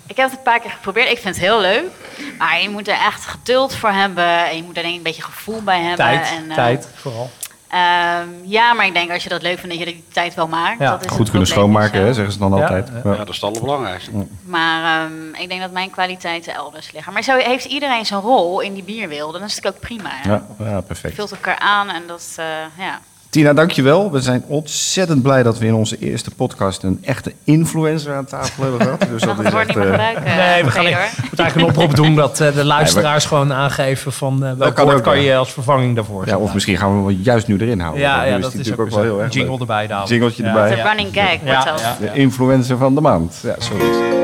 [0.08, 1.10] Ik heb het een paar keer geprobeerd.
[1.12, 1.90] Ik vind het heel leuk.
[2.38, 4.46] Maar je moet er echt geduld voor hebben.
[4.50, 6.06] En je moet er denk ik een beetje gevoel bij hebben.
[6.06, 7.30] Tijd, en, eh, tijd vooral.
[7.68, 10.48] Ehm, ja, maar ik denk als je dat leuk vindt, dat je die tijd wel
[10.48, 10.80] maakt.
[10.80, 12.88] Ja, dat is Goed het kunnen schoonmaken, hè, zeggen ze dan Ja, altijd.
[12.88, 13.02] ja.
[13.04, 13.12] Ja.
[13.12, 14.12] Ja, dat is het allerbelangrijkste.
[14.46, 17.14] Maar ehm, ik denk dat mijn kwaliteiten elders liggen.
[17.14, 19.34] Maar zo heeft iedereen zijn rol in die bierwereld.
[19.34, 20.10] En dat is natuurlijk ook prima.
[20.14, 20.30] hè?
[20.32, 21.16] Ja, ja, Je perfect.
[21.16, 22.46] vult elkaar aan en dat, eh,
[22.78, 23.00] ja.
[23.38, 24.12] Tina, dankjewel.
[24.12, 28.64] We zijn ontzettend blij dat we in onze eerste podcast een echte influencer aan tafel
[28.64, 29.00] hebben gehad.
[29.10, 29.68] Dus dat is echt...
[29.68, 30.24] niet meer eh, gebruiken?
[30.24, 34.46] Nee, we gaan moeten eigenlijk een oproep doen dat eh, de luisteraars gewoon aangeven van
[34.46, 37.22] eh welk kan woord kan je als vervanging daarvoor ja, of misschien gaan we hem
[37.22, 38.02] juist nu erin houden.
[38.02, 39.60] Ja, is dat is natuurlijk ook, wel heel erg Jingle leuk.
[39.60, 40.06] erbij dan.
[40.06, 40.76] Jingletje Ja, erbij.
[40.76, 41.80] De running gag wordt Ja, dat.
[41.80, 41.98] ja.
[42.00, 43.40] De influencer van de maand.
[43.44, 44.16] Ja, zo is het.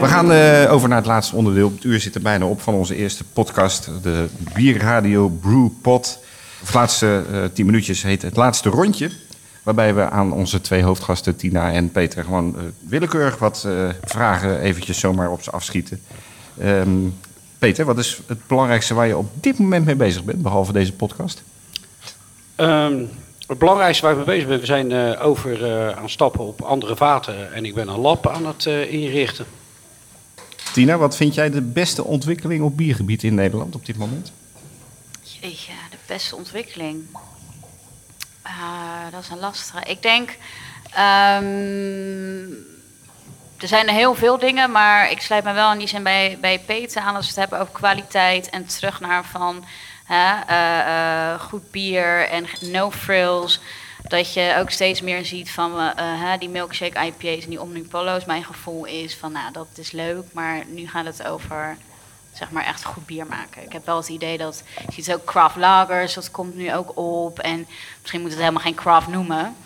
[0.00, 1.72] We gaan eh, over naar het laatste onderdeel.
[1.74, 3.90] Het uur zit er bijna op van onze eerste podcast.
[4.02, 6.18] De Bierradio Brewpot.
[6.64, 9.10] De laatste eh, tien minuutjes heet het laatste rondje.
[9.62, 14.60] Waarbij we aan onze twee hoofdgasten, Tina en Peter, gewoon eh, willekeurig wat eh, vragen
[14.60, 16.00] eventjes zomaar op ze afschieten.
[16.58, 16.90] Ehm,
[17.58, 20.92] Peter, wat is het belangrijkste waar je op dit moment mee bezig bent, behalve deze
[20.92, 21.42] podcast?
[22.54, 23.02] Ehm,
[23.50, 26.62] het belangrijkste waar we bezig zijn, we zijn eh, over eh, aan het stappen op
[26.62, 27.52] andere vaten.
[27.52, 29.46] En ik ben een lab aan het eh, inrichten.
[30.72, 34.32] Tina, wat vind jij de beste ontwikkeling op biergebied in Nederland op dit moment?
[35.22, 35.72] Jeetje,
[36.10, 37.06] beste ontwikkeling.
[38.42, 39.84] Ah, dat is een lastige.
[39.84, 40.36] Ik denk.
[40.92, 42.50] ehm,
[43.58, 46.38] er zijn er heel veel dingen, maar ik sluit me wel in die zin bij,
[46.40, 49.64] bij Peter aan als we het hebben over kwaliteit en terug naar van
[50.04, 53.60] hè, eh, eh, goed bier en no frills.
[54.02, 58.24] Dat je ook steeds meer ziet van eh, die milkshake IPA's en die Omnipollo's.
[58.24, 61.76] Mijn gevoel is van, nou, dat is leuk, maar nu gaat het over
[62.32, 63.62] zeg maar echt goed bier maken.
[63.62, 66.96] Ik heb wel het idee dat je ziet ook craft lagers, dat komt nu ook
[66.98, 67.38] op.
[67.38, 67.66] En
[68.00, 69.56] misschien moet het helemaal geen craft noemen.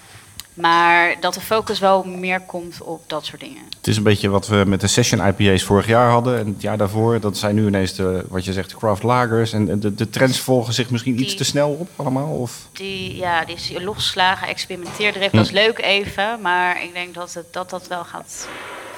[0.54, 3.62] Maar dat de focus wel meer komt op dat soort dingen.
[3.76, 6.62] Het is een beetje wat we met de session IPA's vorig jaar hadden en het
[6.62, 7.20] jaar daarvoor.
[7.20, 9.52] Dat zijn nu ineens de, wat je zegt, de craft lagers.
[9.52, 12.28] En de, de trends volgen zich misschien iets te snel op allemaal?
[12.28, 12.68] Of?
[12.72, 16.40] Die, ja, die is losgeslagen, experimenteerdrift, dat is leuk even.
[16.40, 18.48] Maar ik denk dat het, dat, dat wel gaat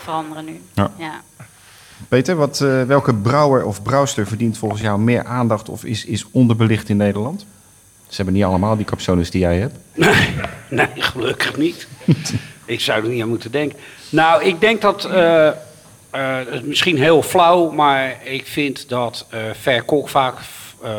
[0.03, 0.61] veranderen nu.
[0.75, 0.91] Ja.
[0.99, 1.23] ja.
[2.09, 6.27] Peter, wat, eh, welke brouwer of brouwster verdient volgens jou meer aandacht of is, is
[6.31, 7.47] onderbelicht in Nederland?
[8.09, 9.77] Ze hebben niet allemaal die capsones die jij hebt.
[10.69, 11.87] Nee, gelukkig niet.
[12.65, 13.79] ik zou er niet aan moeten denken.
[14.09, 15.09] Nou, ik denk dat.
[16.53, 19.27] is misschien heel flauw, maar ik vind dat
[19.87, 20.39] Kok vaak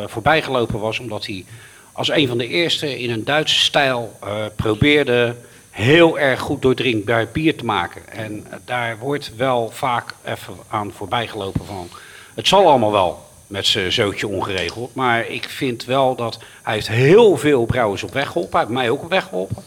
[0.06, 0.98] voorbijgelopen was.
[0.98, 1.44] Omdat hij
[1.92, 4.18] als een van de eerste in een Duitse stijl
[4.56, 5.34] probeerde
[5.78, 8.08] heel erg goed doordringbaar bier te maken.
[8.08, 11.88] En daar wordt wel vaak even aan voorbijgelopen van.
[12.34, 14.94] Het zal allemaal wel met zijn zootje ongeregeld.
[14.94, 18.58] Maar ik vind wel dat hij heeft heel veel brouwers op weg geholpen.
[18.58, 19.62] Hij heeft mij ook op weg geholpen.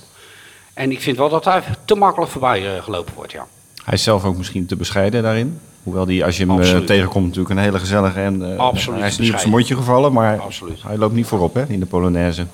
[0.73, 3.47] En ik vind wel dat hij te makkelijk voorbij eh, gelopen wordt, ja.
[3.83, 5.59] Hij is zelf ook misschien te bescheiden daarin.
[5.83, 6.87] Hoewel die, als je hem eh, Absoluut.
[6.87, 10.13] tegenkomt, natuurlijk een hele gezellige en eh, Absoluut hij is niet op zijn mondje gevallen,
[10.13, 10.83] maar Absoluut.
[10.83, 12.45] hij loopt niet voorop hè, in de Polonaise.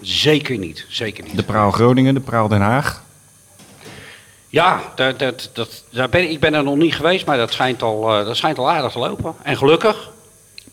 [0.00, 1.36] Zeker niet, zeker niet.
[1.36, 3.04] De Praal Groningen, de Praal Den Haag.
[4.48, 7.82] Ja, dat, dat, dat, daar ben, ik ben er nog niet geweest, maar dat schijnt
[7.82, 9.34] al, eh, dat schijnt al aardig te lopen.
[9.42, 10.10] En gelukkig,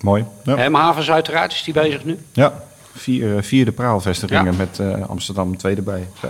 [0.01, 0.25] Mooi.
[0.43, 0.55] Ja.
[0.55, 2.19] Hemhavens uiteraard is die bezig nu.
[2.31, 2.63] Ja,
[2.93, 4.57] vier, eh, vierde praalvestigingen Ja.
[4.57, 6.07] met eh, Amsterdam twee erbij.
[6.21, 6.29] Ja.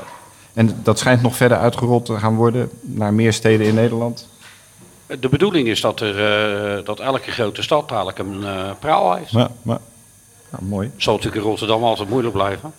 [0.53, 4.27] En dat schijnt nog verder uitgerold te gaan worden naar meer steden in Nederland.
[5.19, 8.45] De bedoeling is dat, er, dat elke grote stad dadelijk een
[8.79, 9.31] praal heeft.
[9.31, 9.79] Ja, maar,
[10.51, 10.91] ja, mooi.
[10.97, 12.73] Zal natuurlijk in Rotterdam altijd moeilijk blijven.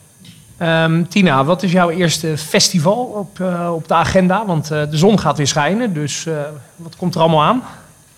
[0.59, 4.47] Ehm, Tina, wat is jouw eerste festival op, eh, op de agenda?
[4.47, 6.43] Want eh, de zon gaat weer schijnen, dus eh,
[6.77, 7.63] wat komt er allemaal aan?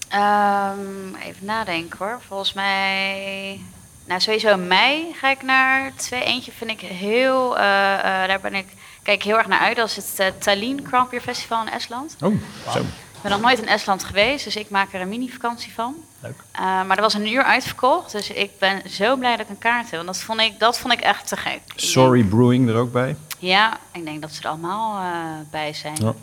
[0.09, 2.19] Ehm, even nadenken hoor.
[2.27, 3.61] Volgens mij.
[4.07, 6.23] Nou, sowieso in mei ga ik naar twee.
[6.25, 7.59] Eentje vind ik heel.
[7.59, 8.67] eh, eh, daar ben ik.
[9.03, 9.77] Kijk ik heel erg naar uit.
[9.77, 12.17] Dat is het Tallinn Craft Beer Festival in Estland.
[12.21, 12.35] Oh,
[12.73, 12.79] Zo.
[12.79, 15.95] Ik ben nog nooit in Estland geweest, dus ik maak er een mini-vakantie van.
[16.27, 16.37] Leuk.
[16.53, 19.59] Eh, maar er was een uur uitverkocht, dus ik ben zo blij dat ik een
[19.59, 19.95] kaart heb.
[19.95, 21.61] Want dat vond ik, dat vond ik echt te gek.
[21.77, 23.17] Sorry Brewing er ook bij.
[23.39, 25.97] ja, ik denk dat ze er allemaal eh, bij zijn.
[26.01, 26.15] Ja.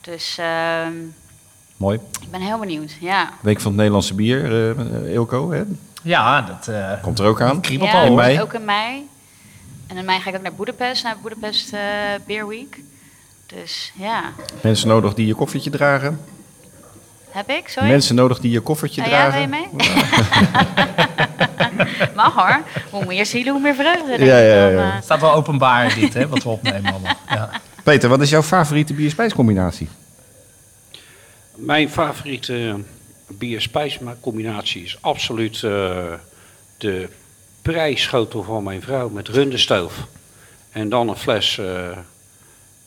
[0.00, 0.92] Dus ehm,
[1.76, 1.98] Mooi.
[2.20, 3.30] Ik ben heel benieuwd, ja.
[3.40, 4.44] Week van het Nederlandse bier,
[4.76, 5.62] eh Ilko, hè?
[6.02, 7.60] Ja, dat eh, komt er ook aan.
[7.60, 8.06] kriebelt ja, al.
[8.06, 8.40] in mei.
[8.40, 9.08] ook in mei.
[9.86, 11.80] En in mei ga ik ook naar Budapest, naar Budapest eh
[12.26, 12.80] Beer Week.
[13.46, 14.22] Dus ja,
[14.60, 16.20] Mensen nodig die je koffertje dragen.
[17.34, 17.88] Heb ik, sorry?
[17.88, 19.40] Mensen nodig die je koffertje ja, dragen.
[19.40, 19.68] je mee?
[22.14, 22.62] Mag hoor.
[22.90, 24.24] Hoe meer zielen, hoe meer vreugde.
[24.24, 24.86] Ja, ja, ja.
[24.86, 24.94] eh.
[24.94, 27.16] Het staat wel openbaar dit, hè, wat we opnemen allemaal.
[27.28, 27.50] Ja.
[27.82, 29.88] Peter, wat is jouw favoriete bier-spijscombinatie?
[31.54, 32.80] Mijn favoriete
[33.28, 35.96] bier-spijscombinatie is absoluut eh,
[36.78, 37.08] de
[37.62, 40.06] prijsschotel van mijn vrouw met rundestoof.
[40.72, 41.90] En dan een fles eh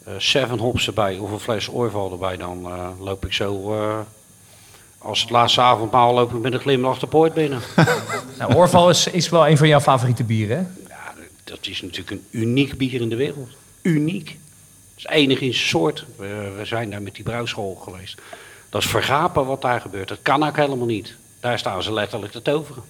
[0.07, 2.37] eh, Seven Hops erbij of een fles Orval erbij.
[2.37, 3.99] Dan eh, loop ik zo, eh,
[5.07, 7.61] als het laatste avondmaal, loop ik met een glimlach de poort binnen.
[8.37, 10.93] Nou, Orval is, is wel een van jouw favoriete bieren, hè?
[10.93, 13.49] Ja, dat is natuurlijk een uniek bier in de wereld.
[13.81, 14.27] Uniek.
[14.27, 16.05] Het is enig in zijn soort.
[16.17, 18.21] We, we zijn daar met die brouwschool geweest.
[18.69, 20.07] Dat is vergapen wat daar gebeurt.
[20.07, 21.15] Dat kan ook helemaal niet.
[21.39, 22.83] Daar staan ze letterlijk te toveren.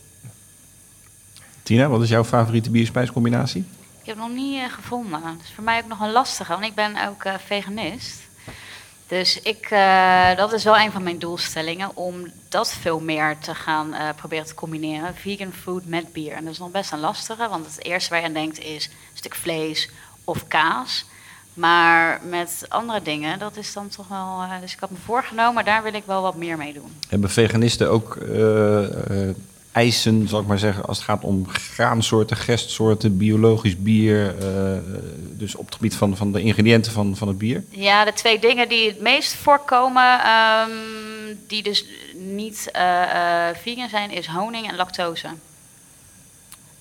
[1.63, 3.65] Tina, wat is jouw favoriete bier-spijscombinatie?
[4.01, 5.21] Ik heb het nog niet eh, gevonden.
[5.21, 8.26] Dat is voor mij ook nog een lastige, want ik ben ook eh, veganist.
[9.07, 13.55] Dus ik, eh, dat is wel een van mijn doelstellingen, om dat veel meer te
[13.55, 15.15] gaan eh, proberen te combineren.
[15.15, 16.33] Vegan food met bier.
[16.33, 18.85] En dat is nog best een lastige, want het eerste waar je aan denkt is
[18.85, 19.89] een stuk vlees
[20.23, 21.05] of kaas.
[21.53, 24.41] Maar met andere dingen, dat is dan toch wel...
[24.41, 26.91] eh, dus ik had me voorgenomen, maar daar wil ik wel wat meer mee doen.
[27.09, 28.17] Hebben veganisten ook
[29.77, 34.79] eisen, zal ik maar zeggen, als het gaat om graansoorten, gerstsoorten, biologisch bier, eh,
[35.31, 37.63] dus op het gebied van, van de ingrediënten van, van het bier?
[37.69, 40.71] Ja, de twee dingen die het meest voorkomen, ehm,
[41.47, 45.27] die dus niet eh, eh, vegan zijn, is honing en lactose.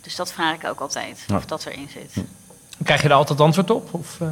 [0.00, 1.36] Dus dat vraag ik ook altijd, Ja.
[1.36, 2.24] of dat erin zit.
[2.84, 3.94] Krijg je daar altijd antwoord op?
[3.94, 4.28] Of, eh?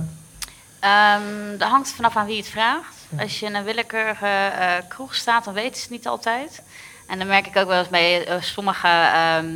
[0.80, 2.94] Ehm dat hangt vanaf aan wie het vraagt.
[3.18, 6.62] Als je in een willekeurige eh, kroeg staat, dan weten ze het niet altijd.
[7.06, 8.88] En dan merk ik ook wel eens bij eh, sommige...
[8.88, 9.46] ehm,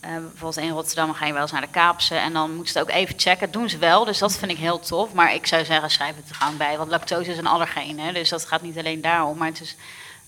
[0.00, 2.78] eh, bijvoorbeeld in Rotterdam ga je wel eens naar de Kaapse en dan moeten ze
[2.78, 3.40] het ook even checken.
[3.40, 5.12] Dat doen ze wel, dus dat vind ik heel tof.
[5.12, 6.76] Maar ik zou zeggen, schrijf het er gewoon bij.
[6.76, 9.38] Want lactose is een allergeen, hè, dus dat gaat niet alleen daarom.
[9.38, 9.76] Maar het is,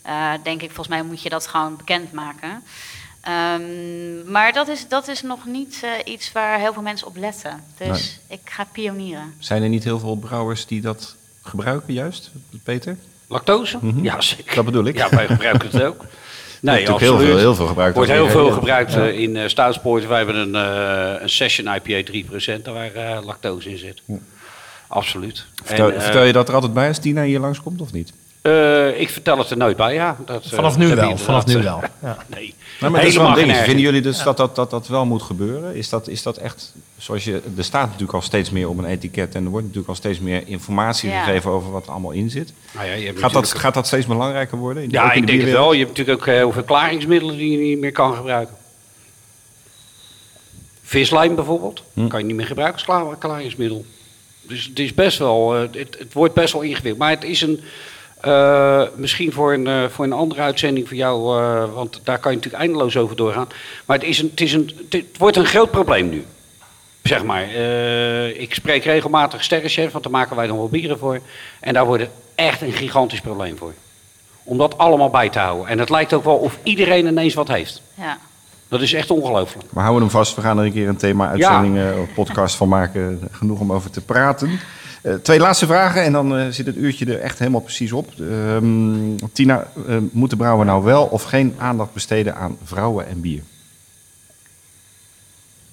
[0.02, 2.62] eh, denk ik, volgens mij moet je dat gewoon bekendmaken.
[3.20, 7.16] Ehm, maar dat is, dat is nog niet eh, iets waar heel veel mensen op
[7.16, 7.64] letten.
[7.76, 9.34] Dus ik ga pionieren.
[9.38, 12.30] Zijn er niet heel veel brouwers die dat gebruiken, juist,
[12.62, 12.96] Peter?
[13.26, 13.78] Lactose?
[13.80, 14.04] Mhm.
[14.04, 14.54] Ja, zeker.
[14.54, 14.96] Dat bedoel ik.
[14.96, 16.04] Ja, wij gebruiken het ook.
[16.61, 17.94] Nee, natuurlijk heel veel, heel veel gebruikt.
[17.96, 19.06] wordt heel veel gebruikt Ja.
[19.06, 20.06] eh, in uh, Stoutspoort.
[20.06, 24.02] Wij hebben een, eh, een Session IPA 3% waar eh, lactose in zit.
[24.88, 25.46] Absoluut.
[25.64, 28.12] Vertel, En, eh, vertel je dat er altijd bij als Tina hier langskomt of niet?
[28.43, 30.16] Eh, ik vertel het er nooit bij, ja.
[30.26, 31.80] Dat, eh, vanaf nu wel, vanaf nu wel.
[32.03, 32.09] Ja.
[32.09, 33.64] eh, Nee, Nou, maar dat is wel een Helemaal geen dingetje.
[33.64, 35.74] Vinden jullie dus dat, dat, dat dat wel moet gebeuren?
[35.74, 38.84] Is dat, is dat echt, zoals je, er staat natuurlijk al steeds meer op een
[38.84, 41.24] etiket en er wordt natuurlijk al steeds meer informatie Ja.
[41.24, 42.53] gegeven over wat er allemaal in zit.
[42.74, 44.82] Nou ja, je hebt Gaat dat, gaat dat steeds belangrijker worden?
[44.82, 45.72] In de- ook Ja, in ik de denk het wel.
[45.72, 48.55] Je hebt natuurlijk ook heel veel klaringsmiddelen die je niet meer kan gebruiken.
[50.82, 52.07] Vislijm bijvoorbeeld, Hm.
[52.09, 53.84] kan je niet meer gebruiken als kla- klaringsmiddel.
[54.43, 56.99] Dus het is best wel, eh, het, het wordt best wel ingewikkeld.
[56.99, 57.61] Maar het is een,
[58.21, 62.31] eh, misschien voor een, eh, voor een andere uitzending voor jou, eh, want daar kan
[62.31, 63.49] je natuurlijk eindeloos over doorgaan.
[63.85, 66.25] Maar het, is een, het, is een, het wordt een groot probleem nu.
[67.09, 71.21] Zeg maar, eh, ik spreek regelmatig sterrenchefs, want daar maken wij dan wel bieren voor.
[71.61, 73.73] En daar wordt het echt een gigantisch probleem voor.
[74.43, 75.69] Om dat allemaal bij te houden.
[75.69, 77.83] En het lijkt ook wel of iedereen ineens wat heeft.
[77.95, 78.19] Ja.
[78.69, 79.66] Dat is echt ongelooflijk.
[79.71, 80.35] We houden hem vast.
[80.35, 83.29] We gaan er een keer een thema-uitzending eh, of podcast van maken.
[83.31, 84.61] Genoeg om over te praten.
[85.03, 88.12] Eh, twee laatste vragen en dan eh, zit het uurtje er echt helemaal precies op.
[88.20, 93.42] Ehm, Tina, eh, moet de nou wel of geen aandacht besteden aan vrouwen en bier?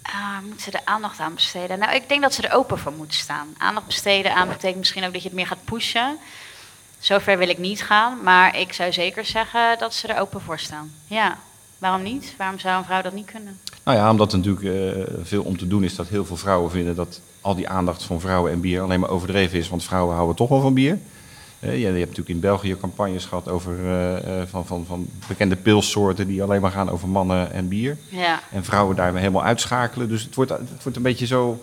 [0.01, 1.79] Ah, moeten ze er aandacht aan besteden?
[1.79, 3.47] Nou, ik denk dat ze er open voor moeten staan.
[3.57, 6.17] Aandacht besteden aan betekent misschien ook dat je het meer gaat pushen.
[6.99, 10.59] Zover wil ik niet gaan, maar ik zou zeker zeggen dat ze er open voor
[10.59, 10.91] staan.
[11.07, 11.37] Ja,
[11.77, 12.33] waarom niet?
[12.37, 13.59] Waarom zou een vrouw dat niet kunnen?
[13.83, 16.71] Nou ja, omdat er natuurlijk eh, veel om te doen is dat heel veel vrouwen
[16.71, 19.69] vinden dat al die aandacht van vrouwen en bier alleen maar overdreven is.
[19.69, 20.99] Want vrouwen houden toch wel van bier.
[21.59, 25.55] Eh, je, je hebt natuurlijk in België campagnes gehad over eh, van, van, van bekende
[25.55, 27.97] pilssoorten die alleen maar gaan over mannen en bier.
[28.09, 30.07] Ja, En vrouwen daar helemaal uitschakelen.
[30.09, 31.59] Dus het wordt, het wordt een beetje zo.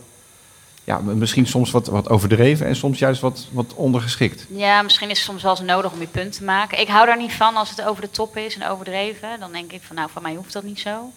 [0.85, 4.47] Ja, misschien soms wat, wat overdreven en soms juist wat, wat ondergeschikt.
[4.49, 6.81] ja misschien is het soms wel eens nodig om je punt te maken.
[6.81, 9.41] Ik hou daar niet van als het over de top is en overdreven.
[9.41, 11.11] Dan denk ik van, nou, van mij hoeft dat niet zo.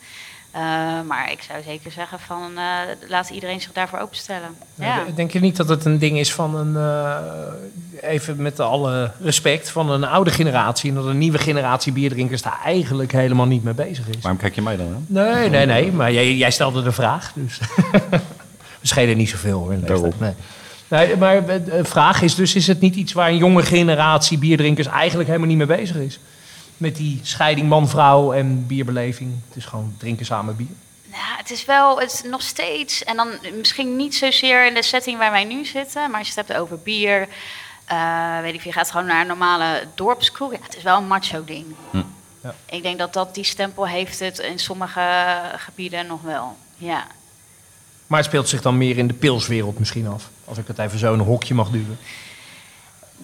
[0.55, 0.61] Eh,
[1.07, 4.49] maar ik zou zeker zeggen van, eh, laat iedereen zich daarvoor openstellen.
[4.75, 5.03] Ja.
[5.15, 9.69] Denk je niet dat het een ding is van een, eh, even met alle respect,
[9.69, 13.73] van een oude generatie en dat een nieuwe generatie bierdrinkers daar eigenlijk helemaal niet mee
[13.73, 14.21] bezig is?
[14.21, 15.05] Waarom kijk je mij dan aan?
[15.07, 17.59] Nee, nee, nee, maar jij, jij stelde de vraag, dus
[18.87, 19.73] schelen niet zoveel hoor.
[19.73, 20.01] in leeftijd.
[20.01, 20.19] Daarom.
[20.19, 20.33] Nee.
[20.87, 24.87] Nee, maar de vraag is dus, is het niet iets waar een jonge generatie bierdrinkers
[24.87, 26.19] eigenlijk helemaal niet mee bezig is?
[26.77, 29.31] Met die scheiding man-vrouw en bierbeleving.
[29.47, 30.67] Het is gewoon drinken samen bier.
[31.11, 33.27] Ja, het is wel het is nog steeds, en dan
[33.57, 36.59] misschien niet zozeer in de setting waar wij nu zitten, maar als je het hebt
[36.59, 37.27] over bier,
[37.85, 40.51] eh, weet ik, je gaat gewoon naar een normale dorpskroeg.
[40.51, 41.65] Ja, het is wel een macho ding.
[42.41, 42.55] Ja.
[42.65, 45.01] Ik denk dat dat die stempel heeft het in sommige
[45.55, 46.57] gebieden nog wel.
[46.77, 47.07] Ja.
[48.07, 50.29] Maar het speelt zich dan meer in de pilswereld misschien af.
[50.45, 51.97] Als ik het even zo in een hokje mag duwen.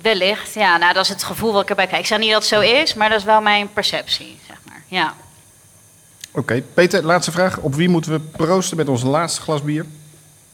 [0.01, 2.01] Wellicht, ja, nou dat is het gevoel wat ik erbij krijg.
[2.01, 4.83] Ik zeg niet dat het zo is, maar dat is wel mijn perceptie, zeg maar.
[4.87, 5.15] Ja.
[6.31, 7.57] Oké, Peter, laatste vraag.
[7.57, 9.85] Op wie moeten we proosten met ons laatste glas bier?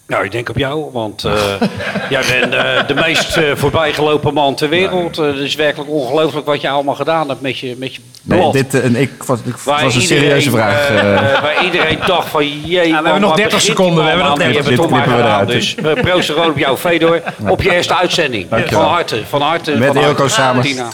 [0.07, 1.33] Nou, ik denk op jou, want eh,
[2.09, 5.17] jij bent eh, de meest eh, voorbijgelopen man ter wereld.
[5.17, 8.51] Eh, het is werkelijk ongelooflijk wat je allemaal gedaan hebt met je, met je Nee,
[8.51, 10.87] dit, en ik, was, ik, was een serieuze vraag.
[11.41, 14.27] waar iedereen dacht van, jee, hebben man, nog waar 30 begint die seconden, we hebben
[14.27, 14.39] nog aan?
[14.39, 14.65] Die 30.
[14.65, 15.83] hebben het toch Dit maar knippen we gedaan.
[15.83, 15.93] eruit.
[15.93, 18.49] Dus we proosten gewoon op jou, Fedor, op je eerste uitzending.
[18.49, 18.81] Dankjewel.
[18.81, 19.71] Van harte, van harte.
[19.77, 20.03] Met van.
[20.03, 20.63] Eelco samen.
[20.63, 20.87] Tina.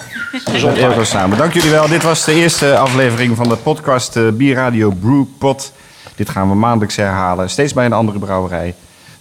[0.52, 0.78] Met.
[0.78, 1.38] Eelco samen.
[1.38, 1.88] Dank jullie wel.
[1.88, 5.72] Dit was de eerste aflevering van de podcast Bierradio Brewpot.
[6.16, 8.74] Dit gaan we maandelijks herhalen, steeds bij een andere brouwerij.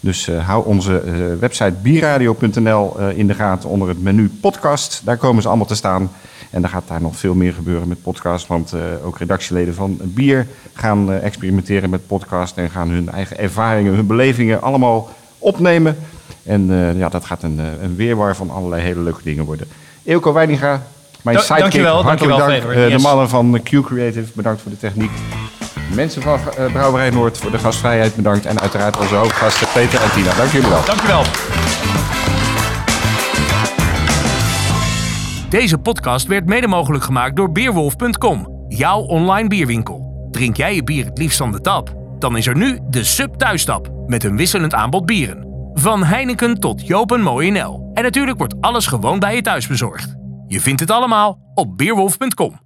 [0.02, 5.00] Dus eh, hou onze eh, website bierradio.nl eh, in de gaten onder het menu podcast.
[5.04, 6.10] Daar komen ze allemaal te staan.
[6.50, 8.46] En dan gaat daar nog veel meer gebeuren met podcast.
[8.46, 8.74] Want
[9.04, 12.56] ook redactieleden van Bier gaan experimenteren met podcast.
[12.56, 15.96] En gaan hun eigen ervaringen, hun belevingen allemaal opnemen.
[16.42, 19.66] En ja, dat gaat een, een weerwar van allerlei hele leuke dingen worden.
[20.04, 20.82] Eelco Weidinga,
[21.22, 21.62] mijn Da- sidekick.
[21.62, 22.76] dankjewel, hartelijk dankjewel, dank.
[22.76, 23.02] Eh, de Yes.
[23.02, 25.10] mannen van Q Creative, bedankt voor de techniek.
[25.94, 28.46] Mensen van eh, Brouwerij Noord voor de gastvrijheid bedankt.
[28.46, 30.34] En uiteraard onze hoofdgasten Peter en Tina.
[30.34, 30.84] Dank jullie wel.
[30.84, 31.22] Dankjewel.
[35.48, 40.28] Deze podcast werd mede mogelijk gemaakt door Beerwolf.com, jouw online bierwinkel.
[40.30, 41.94] Drink jij je bier het liefst van de tap?
[42.18, 45.46] Dan is er nu de Sub Thuistap met een wisselend aanbod bieren.
[45.74, 47.90] Van Heineken tot Joop en Mooi NL.
[47.94, 50.14] En natuurlijk wordt alles gewoon bij je thuis bezorgd.
[50.46, 52.61] Je vindt het allemaal op Beerwolf.com.